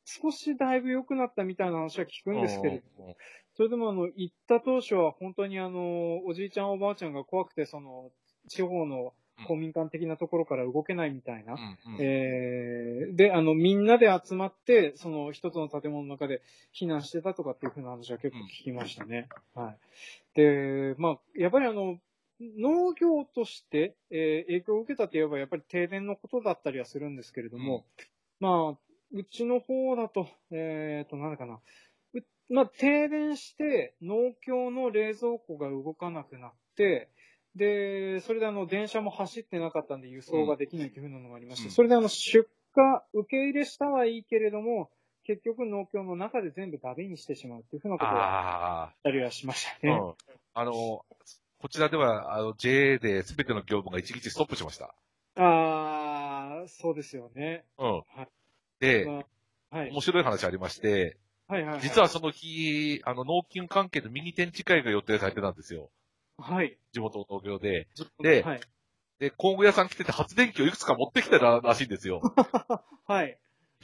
[0.06, 3.16] 少しだいぶ良くなったみたいな話は聞くんですけれども、うん。
[3.54, 8.12] それでもあの、行った当初は本当にあの、おじいちゃんおばあちゃんが怖くて、その、
[8.48, 9.14] 地方の
[9.48, 16.42] 公民館的なところから動けないみたいな、うんうんえーで、あの、みんなで集まって、その一つの建物の中で
[16.74, 19.28] 避難してたとかっていうふうな話は結構聞きましたね。
[19.54, 19.78] はい。
[20.36, 21.98] で、まあ、やっぱりあの、
[22.40, 27.86] 農業として、えー影響を受けたといえば、やっぱり停電のことだったりはするんですけれども、
[28.40, 28.78] まあ、
[29.14, 31.60] うちの方だと、えっ、と、なんだかな。
[32.14, 37.10] うまあ、停電して、農協の冷蔵庫が動かなくなって、
[37.56, 44.90] で、それであの、電車も走ってなかったんで輸送ができないというふうなのがありまして、うんそれであの、出荷、受け入れしたはいいけれども、
[45.24, 50.00] 結局農協の中で全部ダメにしてしまうっていうふうなことがああったりはしましたあ、ね。
[50.00, 50.14] うん。
[50.54, 51.06] あの、こ
[51.70, 54.96] ちらでは、あの、JA で全ての業務が一日ストップしました。
[55.36, 57.66] ああ、そうですよね。
[57.78, 57.94] うん。
[57.98, 58.28] はい
[58.80, 59.26] で、まあ
[59.72, 59.92] はい。
[59.92, 61.82] 面白い話ありまして、はいはい、はい。
[61.82, 65.90] 実はその日、あの、農金関係のミニ展示会が予定されてたんですよ。
[66.42, 66.78] はい。
[66.92, 67.88] 地元の東京で。
[68.20, 68.62] ではい。
[69.20, 72.22] で、工具屋さん来てて発電機をいくつか持ってきてたらしいんですよ。
[73.06, 73.38] はい。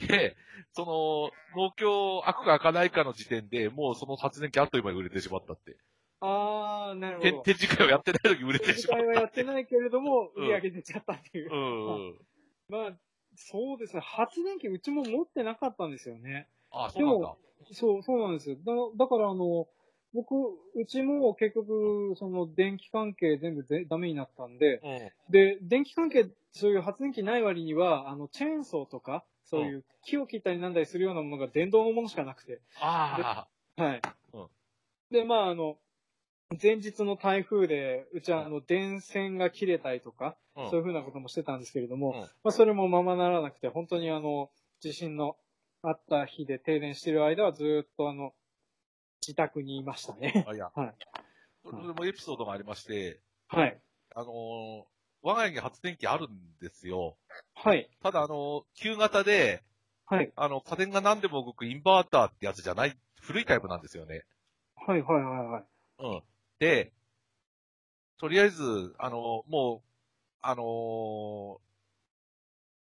[0.06, 0.36] で、
[0.72, 5.76] その、農協開くか開かないかの時点で、もうその発電機あっという間に売れてしまったって。
[6.20, 7.30] ああ、なるほど。
[7.30, 11.50] 展展示会をやってない時に売れてしまっ展示会はやってないけれども、うん売り上げ出ちゃったっていう。
[11.50, 11.56] た。
[11.56, 12.18] うん。
[12.68, 12.98] まあ、
[13.36, 14.00] そうですね。
[14.00, 16.48] 発電機うちも持ってなかったんですよね。
[16.72, 17.36] あ、そうなんだ。
[17.72, 18.56] そう、そうなんですよ。
[18.56, 19.68] だだからあの、
[20.14, 20.34] 僕、
[20.74, 25.32] うちも結局、その電気関係全部でダメになったんで、うん。
[25.32, 32.60] で、電気関係、そういう発電機ない割には、あの、チェーンソーとか、そういう木を切ったりなんだりするようなものが電動のものしかなくて。
[32.80, 34.02] あはい。
[34.32, 34.46] うん
[35.10, 35.78] で、まあ、あの、
[36.62, 45.36] 前日の台風で、うちはあの、電線が切れたりとか、あ、うんそういうふうなこともしてたんですけれども、うんまあ、それもままならなくて、本当にあの、地震の
[45.82, 48.32] あった日で停電してる間はずーっとあの、
[49.20, 50.44] 自宅にいましたね。
[50.48, 50.70] あ、いや。
[50.74, 50.94] はい。
[51.64, 53.78] それもエピソードがありまして、はい。
[54.14, 54.84] あのー
[55.20, 57.16] 我が家に発電機あるんですよ。
[57.54, 57.90] はい。
[58.02, 59.64] ただ、あのー旧型で、
[60.06, 60.32] はい。
[60.36, 64.24] あの、家電が何でも動くインバーターってやつじゃない、古いタイプなんですよね。
[64.76, 65.64] はい、はい、はい、はい。
[65.98, 66.22] うん。
[66.60, 66.92] で、
[68.20, 69.88] とりあえず、あの、もう、
[70.40, 71.58] あのー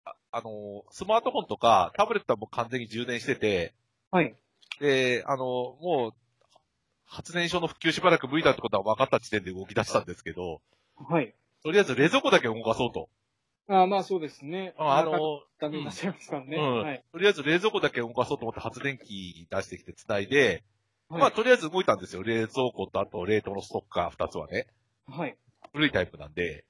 [0.05, 3.75] ああのースマートフォンとかタブレットはもう完全に充電してて、
[4.11, 4.35] はい。
[4.81, 6.22] で、あのーもう、
[7.05, 10.61] 発電所の復旧しばらく無理だってことは分かった時点で動き出したんですけど、
[10.97, 11.35] はい。
[11.63, 13.09] とりあえず冷蔵庫だけ動かそうと。
[13.69, 14.75] あまあそうですね。
[14.79, 15.17] あのー
[15.61, 16.57] ダメになっちゃいますからね。
[16.57, 17.05] うんはい。
[17.13, 20.65] とりあえず冷蔵庫だけ動かそうと思って発電機出してきて繋いで、
[21.09, 22.23] はいまあとりあえず動いたんですよ。
[22.23, 24.67] 冷蔵庫とあと冷凍のストッカー二つはね。
[25.07, 25.37] はい。
[25.73, 26.65] 古いタイプなんで。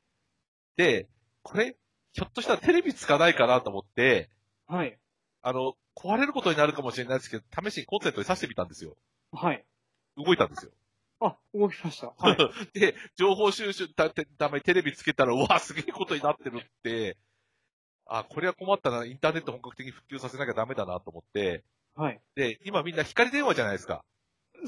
[0.76, 1.08] で、
[1.42, 1.76] これ、
[2.12, 4.30] ひょっとしたらテレビつかないかなと思って、
[4.66, 4.98] はい。
[5.42, 8.96] あの、壊れることになるかもしれないですけど、試しにコンセントに挿してみたんですよ。
[9.32, 9.64] はい。
[10.16, 10.72] 動いたんですよ。
[11.20, 12.12] あ、動きました。
[12.16, 12.36] はい。
[12.78, 17.16] で、情報収集たためにテレビつけたら、うわ、すげえことになってるって、
[18.06, 22.20] あ、これは困ったな、インターネット本格的に復旧させなきゃダメだなと思って、はい。
[22.34, 24.04] で、今みんな光電話じゃないですか。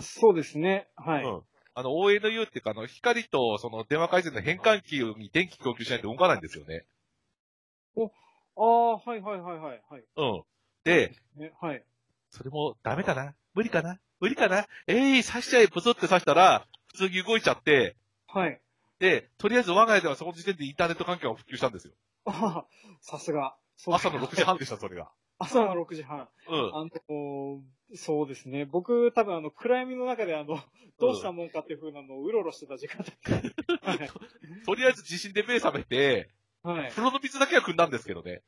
[0.01, 0.89] そうですね。
[0.97, 1.25] はい。
[1.25, 1.43] うん。
[1.75, 6.87] あの、ONU っていうか、あの、光とその電話回線の変換器に電気供給しないと動かないんですよね。
[8.57, 9.83] ああ、はいはいはいはい。
[9.91, 10.05] はい。
[10.17, 10.43] うん。
[10.85, 11.85] で、ね、はい。
[12.31, 13.35] それもダメだな。
[13.55, 14.67] 無理かな無理かな？
[14.87, 17.97] えい、刺しちゃえ、ブツって刺したら、普通に動いちゃって、
[18.27, 18.61] はい。
[18.99, 21.95] で、とりあえず我が家ではその時点でインターネット環境が普及したんですよ。
[22.27, 22.67] ああ、
[23.01, 23.57] さすが。
[23.87, 25.11] 朝の6時半でした、それが。
[25.39, 26.29] 朝の6時半。
[26.49, 26.77] うん。
[26.77, 27.63] あの、
[27.95, 28.65] そうですね。
[28.65, 30.63] 僕、多分あの、暗闇の中であの、
[30.99, 33.91] どうしたもんかっていう風なのをうろうろしてた時間だった。
[33.91, 34.11] はい。
[34.65, 36.31] とりあえず地震で目覚めて、
[36.63, 36.91] はい。
[36.91, 38.43] 風呂の水だけは汲んだんですけどね。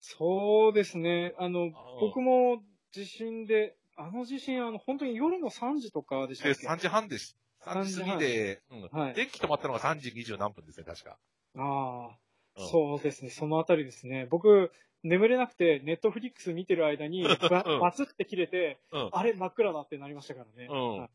[0.00, 1.34] そうですね。
[1.38, 2.56] あの、僕も。
[2.56, 8.90] も地震で、あの地震、あの、本当に夜の3時とかでしたで、っけ？3時半でし、3時過ぎで、うん。
[8.90, 11.18] はい電気止まったのが3時20何分ですね、確か。
[11.56, 12.18] ああ、
[12.56, 13.30] うんそうですね。
[13.30, 14.26] そのあたりですね。
[14.30, 19.10] 僕、眠れなくて、ネットフリックス見てる間に、バ うんバツって切れて、うん。
[19.10, 20.68] あれ真っ暗だってなりましたからね。
[20.68, 21.10] うんはい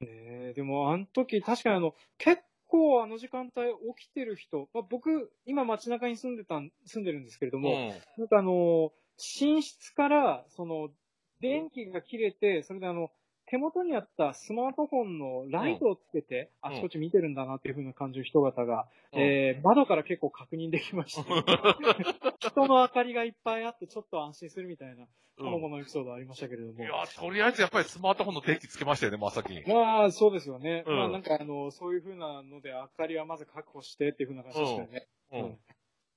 [0.00, 0.08] ね
[0.50, 8.02] えでも、あの時、確かにあの、結構あの時間帯起きてる人、まあ、僕、今街中に住んでたん、住んでるんですけれども、うん。
[8.18, 8.92] なんかあの、
[9.40, 10.90] 寝室から、その、
[11.40, 13.10] 電気が切れて、それであの、
[13.48, 21.22] 手元にあったスマートフォンのライトをつけて、んあちこち見てるんだなっていう風な感じの人方が、うんえー窓から結構確認できまして、
[22.40, 25.06] 人の明かりがいっぱいあってちょっと安心するみたいな、
[25.38, 26.82] この後のエピソードありましたけれども。
[26.82, 29.62] いや、とりあえずやっぱりスマートフォンの電気つけましたよね、真っ先に。
[29.66, 30.82] まあ、そうですよね。
[30.86, 35.06] うんまあ、なんか、あの、そういう風なので、明かりはまず確保してっていう風な感じでしたよね。
[35.32, 35.40] うん。
[35.40, 35.58] うん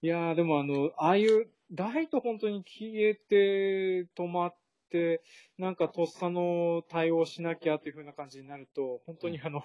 [0.02, 4.59] いやー、でもあの、ああいう、ライト本当に消えて、止まって、
[5.58, 9.64] なんかとっさの対応しなきゃっていう風な感じになると、本当にあの、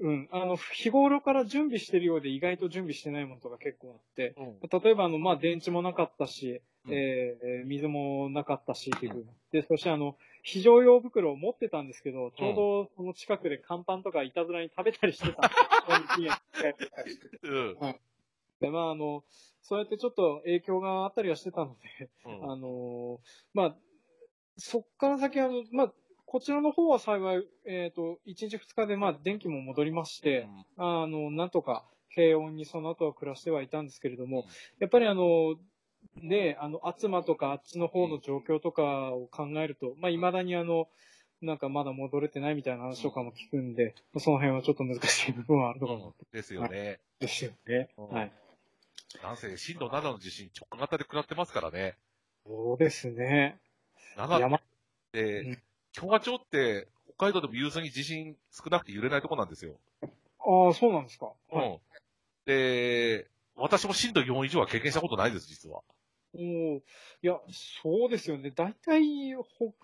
[0.00, 4.80] うん、あの、日頃から準備してるようで意外と準備してないものとか結構あって、うん。
[4.82, 9.30] 例えばあの、まあ、電池もなかったし、うんえーえー水もなかったしっていう風な。
[9.52, 16.30] で、そしてあの、非常用袋を持ってたんですけど、ちょうどその近くで乾パンとかいたずらに食べたりしてたんで
[17.12, 17.40] す。
[17.44, 17.76] うん。
[18.60, 19.22] で、まあ、あの、
[19.62, 23.20] そうやってちょっと影響があったりはしてたので、うんあの、
[23.54, 23.76] まあ、
[24.64, 25.92] そっから先、あの、まあ、
[26.24, 34.44] こちらの方は幸い、えっ、と、1日2日で、まあ、電気も戻りまして、あの、なんとか平穏にその後は暮らしてはいたんですけれどもうん、
[34.78, 35.56] やっぱりあの、
[36.14, 40.88] ね、あの、厚間とかあっちの方の状況とかを考えると、まあ、未だにあの、
[41.40, 47.00] なんかまだ戻れてないみたいな話とかも聞くんで、その辺はちょっと難しい部分はあるのかなうんですよね。
[47.18, 47.88] ですよね。
[47.98, 48.32] うんはい。
[49.24, 51.96] なんせ、震度7の地震直下型で食らってますからね。
[52.46, 53.58] そうですね。
[54.16, 54.60] 7っ山、
[55.12, 55.62] てうん、
[55.94, 59.74] 共和町って、北海道でも有数に地震少なくて揺れないとこなんですよ。
[60.40, 61.32] ああ、そうなんですか。
[61.50, 61.68] はい。
[61.68, 61.78] うん。
[62.46, 65.82] で、私も震度4以上は経験したことないです、実は。
[66.34, 67.38] おーいや、
[67.82, 68.50] そうですよね。
[68.50, 69.34] 大体、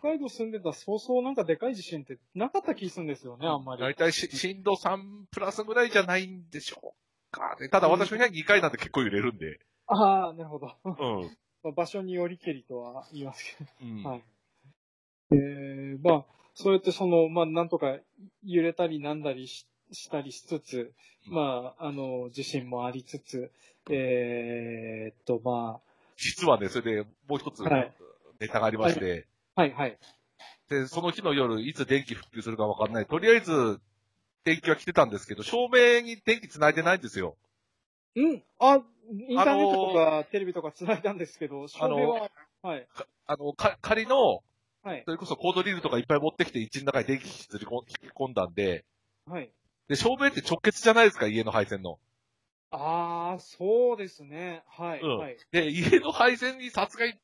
[0.00, 3.82] 北海道住んでたそうそうなんかでかい地震ってなかった気するんですよね、あんまり。
[3.82, 6.94] 大体し震度3プラスぐらいじゃないんでしょ
[7.30, 7.68] うかね。
[7.68, 9.60] ただ私の部屋2階なんて結構揺れるんで。
[9.86, 10.74] ああ、なるほど。
[10.84, 10.88] う
[11.26, 11.36] ん。
[11.62, 14.02] まあ場所によりけりとは言いますけうん。
[14.02, 14.08] ど。
[14.08, 14.24] はい。
[15.32, 17.98] えー、まあ、そうやってその、まあ、なんとか
[18.44, 20.92] 揺れたりなんだりししたりしつつ、
[21.28, 23.50] うんまあ、あの、地震もありつつ、
[23.90, 25.80] えーっと、ま
[26.16, 27.92] 実はね、それでもう一つはい
[28.40, 29.98] ネタがありまして、あ、はい、はい。
[30.68, 33.06] で、その日の夜、いつ電気復旧するかわかんない。
[33.06, 33.80] とりあえず、
[34.44, 37.36] 電気は来てたんですけど、照明に電気繋いでないんですよ。
[38.14, 42.30] うん、あ、インターネットとかテレビとか繋いだんですけど、照明は、
[42.62, 42.86] はい、
[43.26, 44.42] あの、か、仮の、
[44.82, 47.36] はい、それこそコードリールとかいっぱい持ってきて、一の中に電気引き
[48.14, 48.84] 込んだんで、
[49.26, 49.50] はい。
[49.88, 51.98] で、照明って直結じゃないですか、家の配線の。
[52.70, 54.62] ああ、そうですね。
[54.66, 55.36] はい、うんはい。
[55.50, 57.14] で、家の配線にさすがに、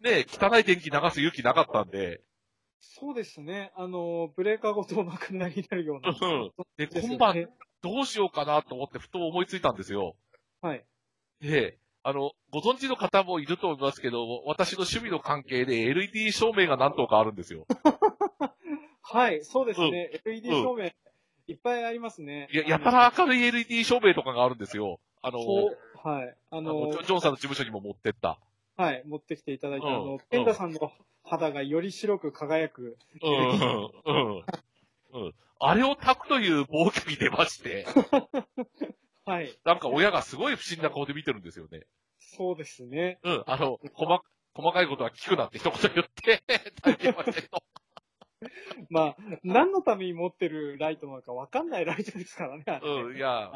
[0.00, 2.22] ね、汚い電気流す勇気なかったんで、
[2.80, 3.72] そうですね。
[3.76, 6.10] あの、ブレーカーごとなくなりになるような。
[6.10, 7.48] うんで、今晩ね
[7.82, 10.16] どうしようかなと思ってふと思いついたんですよ。
[10.60, 10.84] はい。
[11.40, 17.66] で、あの、ご存知の方もいると思いますけど、私の趣味の関係で LED 照明が何灯かあるんですよ。
[19.02, 20.10] はい、そうですね。
[20.24, 20.90] LED うん照明、
[21.48, 22.48] いっぱいありますね。
[22.52, 25.00] や、やたら明るい LED 照明とかがあるんですよ。
[25.22, 26.36] あの、はい。
[26.50, 28.38] ああののジョンさんの事務所にも持ってった。
[28.76, 30.92] はい、持ってきていただいて、うんあの、ペンダさんの
[31.24, 32.96] 肌がより白く輝く。
[33.22, 34.44] うん、うん、
[35.14, 35.34] うん。
[35.58, 37.86] あれを炊くという暴挙に出まして、
[39.26, 41.82] はい、なんか親がすごい不審な顔で見てるんですよね。
[42.20, 43.18] そうですね。
[43.24, 44.22] うん、あの、細、
[44.54, 46.42] 細かいことは聞くなって一言言って、
[46.82, 47.62] 炊いてましたけど。
[48.90, 52.80] まあ、何のために持ってるライトなのかわかんないライトですからね。
[52.82, 53.50] うん、いや、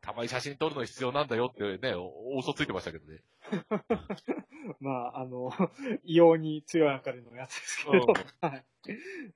[0.00, 3.20] たまに写真撮るの必要なんだよってね、お嘘ついてましたけどね。
[4.80, 5.52] まあ、あの、
[6.04, 8.06] 異様に強い明かりのやつですけど、
[8.40, 8.64] はい。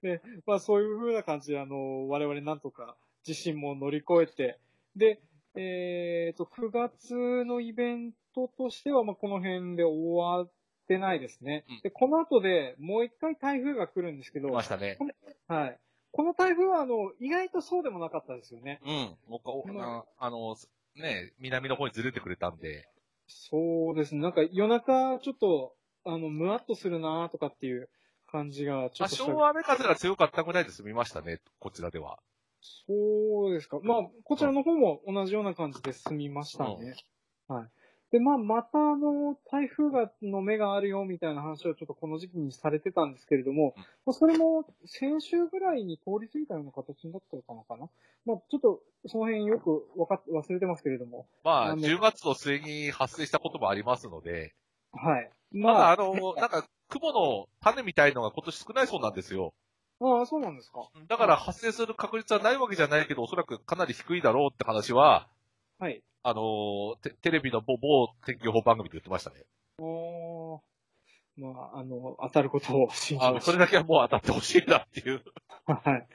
[0.02, 4.58] で、まあそういう風な感じで、あの、我々なんとか地震も乗り越えて、
[4.96, 5.20] で、
[5.54, 10.50] えっ、と、9月のイベントとしては、まあこの辺で終わっ
[10.86, 11.80] てないですねうん。
[11.82, 14.98] で、この後でもう一回台風が来るんですけど、来ましたね。
[15.48, 15.78] はい。
[16.12, 18.80] この台風は、あの、意外とそうでもなかったですよね。
[18.84, 19.16] うん。
[19.28, 20.56] 僕はおああの、
[20.96, 22.88] ね、南の方にずれてくれたんで。
[23.28, 24.20] そうですね。
[24.20, 25.74] なんか夜中、ちょっと、
[26.04, 27.88] あの、ムワっとするなとかっていう
[28.26, 32.18] 感じが、ちょ多っとした少雨風が強かったぐらいで済みましたね、こちらでは。
[32.60, 33.80] そうですか。
[33.82, 36.94] まあ、こちらの方も同じような感じで済みましたね。
[37.48, 37.68] はい。
[38.12, 47.88] で、まあ、またあの、台風が、の目があるよみたいな話をちょっとこの時期にされてたんですけれども、うんまあ、それも先週ぐらいに通り過ぎたような形になってたのかな？
[48.26, 51.26] まあ、ちょっとその辺よくわかっ忘れてますけれども。
[51.44, 54.54] まあ、あの10月の末に発生したこともありますので、
[54.92, 55.30] はい。
[55.52, 59.54] ままあ、あ、あの、なんか、雲の種みたいのが今年少ないそうなんですよ。
[60.00, 60.88] ああ、そうなんですか。
[61.08, 65.28] だから発生する確率はないわけじゃないけど、おそらくかなり低いだろうって話は、
[65.78, 66.02] はい。
[66.22, 69.44] あのテ、テレビの某某天気予報番組で言ってましたね。
[69.78, 70.60] おー
[71.36, 73.46] まあ、あの、当たることを信じあの、ます。
[73.46, 75.22] それだけはもう当たってほしいなっていう。
[75.64, 76.06] はい。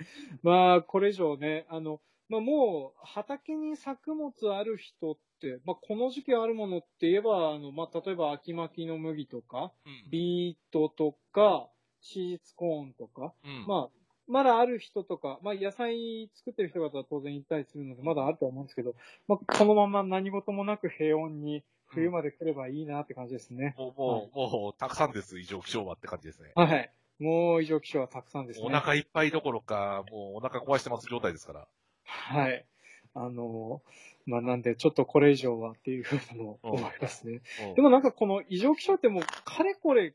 [0.43, 10.09] まあ、これ以上ね、あの、まあもう、畑に作物ある人って、まあこの時期あるものって言えば、あの、まあ例えば秋巻きの麦とか、うん。
[10.09, 11.69] ビートとか、
[12.05, 13.65] シーツコーンとか、うん。
[13.67, 13.89] まあ、
[14.27, 18.95] まだある人とか、まあ野菜作ってる人方は当然行ったりするので、まだあるとは思うんですけど、
[19.27, 23.75] まあこのまま何事もなく平穏に冬まで来ればいいなって感じですね。
[23.77, 26.51] もう、もう、もう、たくさんです、異常気象はって感じですね。
[26.55, 26.91] はい。
[27.19, 28.65] もう異常気象はたくさんですね。
[28.65, 31.67] お腹いっぱいどころか、もうお腹壊してます状態ですから。
[32.03, 32.65] はい。
[33.13, 33.81] あの、
[34.25, 37.41] まあ、なんで、ちょっとこれ以上はっていうふうにも思いますね。
[37.69, 40.13] うんでもなんかこの異常気象ってもう、かれこれ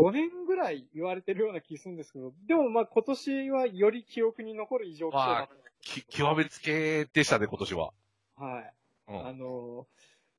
[0.00, 7.92] 5年ぐらい言われてるような気するんですけど、でもまあ今年はより記憶に残る異常気象だっき極めつけでしたね、今年は。
[8.38, 8.44] た。
[8.44, 8.72] はい。
[9.08, 9.86] うんあの、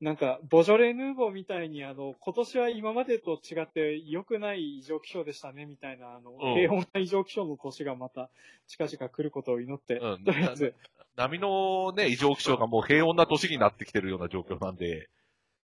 [0.00, 8.28] なんか、ボジョレ・ヌーボーみたいに、あの、今年は今までと違って良くない異常気象でしたね、みたいな、あの、うん平穏な異常気象の年がまた
[8.66, 10.74] 近々来ることを祈って、うんとりあえず、
[11.14, 15.08] 波のね、異常気象がもう平穏な年になってきてるような状況なんで、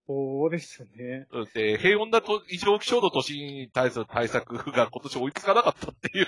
[0.07, 1.27] そうですね。
[1.33, 6.27] うんで、平穏なと異常気象の年に対する対策が今年追いつかなかったっていう、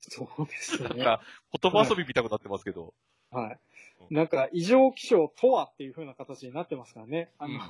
[0.00, 0.88] そうですね。
[0.88, 1.20] なんか、
[1.62, 2.94] 言葉遊びみたくなってますけど。
[3.30, 3.58] はい。
[4.10, 7.30] なんか、異常気象とはっていう風な形になってますからね。
[7.38, 7.60] あの、うん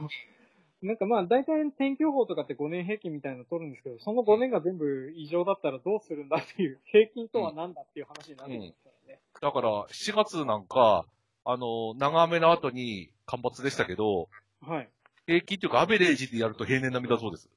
[0.83, 9.21] なんかまあ、大体天気予報とかって5年平均みたいなの取るんですけど、その5年が全部異常だったらどうするんだっていう、平均とは何だっていう話になってきますからね。
[9.43, 11.05] だから、7月なんか、
[11.45, 14.31] あの、長雨の後に干ばつでしたけど、
[14.63, 14.89] はい。
[15.31, 17.49] 平均というかアベレージでやると平年並みだそうです。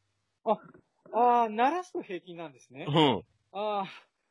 [0.46, 0.60] あ
[1.46, 2.92] あ、鳴らすと平均なんですねう。
[2.92, 3.24] ん。
[3.52, 3.86] あ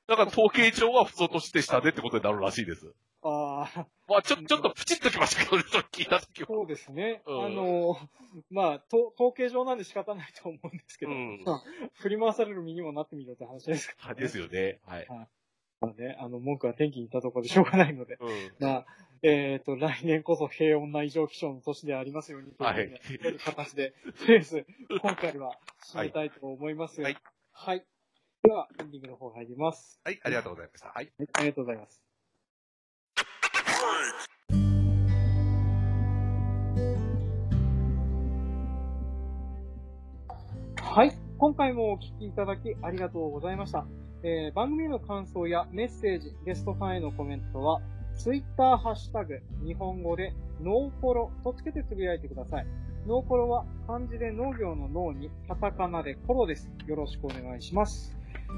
[0.07, 2.93] だから統計上は普通としてしたねってことになるらしいです。
[3.23, 6.47] あ、ああ、まあちょ、ちょっとプチッときましたけどね、それ聞いたときは。
[6.47, 7.23] そうですね。
[7.27, 7.97] うんあの、
[8.51, 11.63] まあ、と統計上なんで仕方ないと思うんですけど、うんまあ
[11.95, 14.21] 振り回される身にもなってみろって話ですから、ね。
[14.21, 14.79] ですよね。
[14.87, 15.07] はい。
[15.81, 18.19] まあね、あの、文句は天気に言ったところでしょうがないので。
[18.21, 18.53] うん。
[18.61, 18.87] まあ、
[19.25, 24.67] えっ、と、来年こそ平穏な異常気象の年でありますようにという,、はいう形で、とりあえず、
[25.01, 25.57] 今回は
[25.87, 27.01] 締めたいと思います。
[27.01, 27.17] はい。
[27.53, 27.87] はい。
[28.43, 30.01] では、エンディングの方入ります。
[30.03, 30.89] はい、ありがとうございました。
[30.89, 31.13] はい。
[31.17, 32.03] はい、ありがとうございます。
[40.81, 41.13] はい。
[41.39, 43.87] 今回もお聞きいただきありがとうございました。
[44.25, 47.81] えー番組への感想やメッセージ、ゲストファンへのコメントは、
[48.17, 52.67] ツイッターハッシュタグ、日本語で、ノーコロとつけてつぶやいてください。
[53.07, 56.71] ノーコロは漢字で農業の農に、カタカナでコロです。
[56.87, 58.17] よろしくお願いします。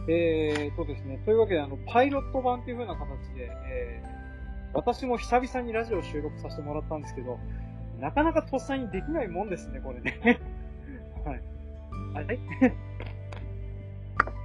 [0.09, 4.24] えーとですね、というわけで、あの、パイロット版という風な形で、えー
[4.76, 7.38] 私も久々にラジオを収録させてもらったんですけど、
[8.00, 10.40] なかなかとっさにできないもんですね、これね。
[11.24, 11.40] はい。
[12.16, 12.40] あれ？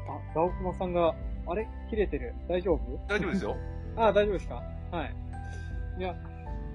[0.08, 1.16] あ、ガオクマさんが、
[1.48, 1.68] あれ？
[1.90, 3.00] 切れてる大丈夫？
[3.08, 3.56] 大丈夫ですよ。
[3.96, 4.62] あ、大丈夫ですか？
[4.92, 5.16] はい。
[6.00, 6.16] いや、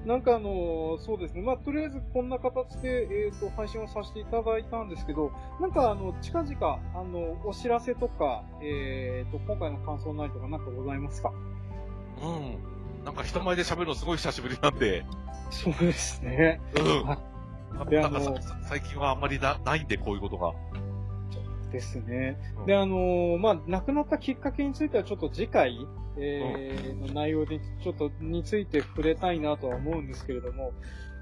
[0.04, 1.42] なんかあのそうですね。
[1.42, 11.32] まあ、とりあえずこんな形で、えっ、と、配信をさせていただいたんですけど、なんかあの、近々、あの、お知らせとか、えっ、と、今回の感想なりとかなんかございますか？
[12.22, 13.04] うん。
[13.04, 15.04] なんか人前で喋るのすごい久しぶりなんで、
[15.50, 16.60] そうですね。
[16.76, 17.10] うん。
[17.10, 17.18] あ
[18.08, 20.52] のさ最近はあんまりなないんで、こういうことが。
[21.74, 22.38] ですね。
[22.60, 25.76] うんで、あのーまあ、亡くなったきっかけについてはちょっと次回、
[26.16, 30.72] えーの内容でちょっとについて触れたいなとは思うんですけれども、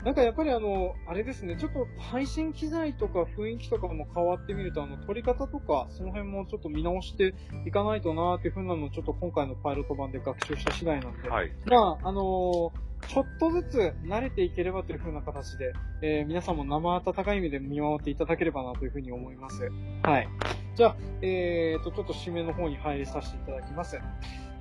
[0.04, 7.34] なんかやっぱりあの、あれですね、ちょっと配信機材とか雰囲気とかも変わってみると、あの、撮り方とか、その辺もちょっと見直して
[7.66, 11.52] いかないとなーっていうふうなのをちょっと今回のパイロット版で学習した次第なんで、はい。
[11.66, 12.70] まあ、あのー
[13.08, 15.72] ちょっとずつ慣れていければというふうな形で、
[16.02, 19.68] えー皆さんも生温かい意味で見守っていただければなというふうに思います。
[20.02, 20.28] はい。
[20.76, 23.98] じゃあ、えーと、ちょっと締めの方に入りさせていただきます。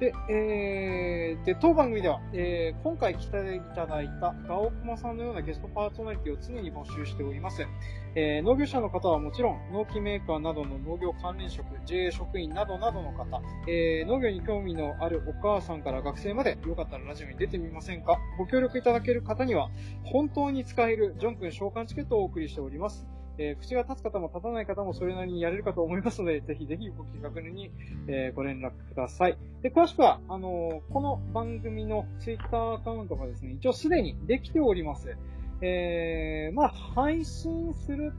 [0.01, 7.67] で、えー、で、当番組では、えー今回来ていただいたガオクマさんのようなゲストパーソナリティを常に募集しております。
[8.15, 18.17] えー農業者の方はもちろん、農機メーカーなどの農業関連職、JA 職員などなどの方、えー農業に興味のあるお母さんから学生まで、よかったらラジオに出てみませんか？
[18.39, 19.69] ご協力いただける方には、
[20.05, 23.05] 本当に使えるジョン君召喚チケットをお送りしております。
[23.41, 27.71] えー口が立つ方も立たない方もそれなりにやれるかと思いますので、ぜひぜひご気軽に、
[28.07, 29.37] えーご連絡ください。
[29.61, 35.15] で、詳しくは、あのーこの番組のツイッターアカウントがですね、一応すでにできております。
[35.61, 38.13] えー、まあ、配信する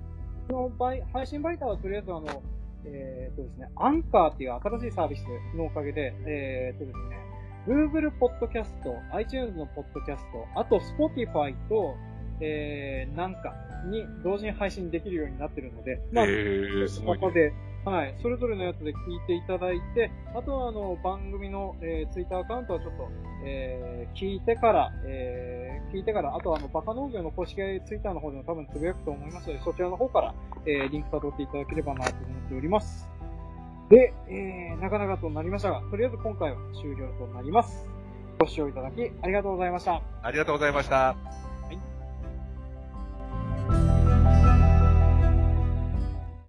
[0.49, 2.43] の場合、配信媒体はとりあえずあの、
[2.85, 5.25] えー、とですね、アンカーっていう新しいサービス
[5.57, 7.17] のおかげで、えー、とですね、
[7.67, 8.69] Google Podcast、
[9.13, 10.19] iTunes の Podcast、
[10.57, 11.97] あと Spotify と、
[12.43, 13.55] えー、なんか
[13.87, 17.21] に同時に配信できるようになってるので、まあ、えー、すごい、ね。
[17.21, 17.53] ここで、
[17.85, 18.15] はい。
[18.23, 23.09] それぞれのやつで聞いていただいて、あとはあの、番組の、えー、ツイッターアカウントはちょっと、
[23.45, 27.63] えー、聞いてから、えー、聞いてから、あとはあの、バカ農業の公式ツ
[27.95, 30.35] イッターの方でも多分つぶやくと思いますので、そちらの方から、
[30.65, 33.09] えー、リンク辿っていただければなと思っております。
[33.91, 37.89] で、えー、なかなかとなりましたが、とりあえず今回は終了となります。
[38.39, 40.01] ご視聴いただきありがとうございました。
[40.23, 41.52] ありがとうございました。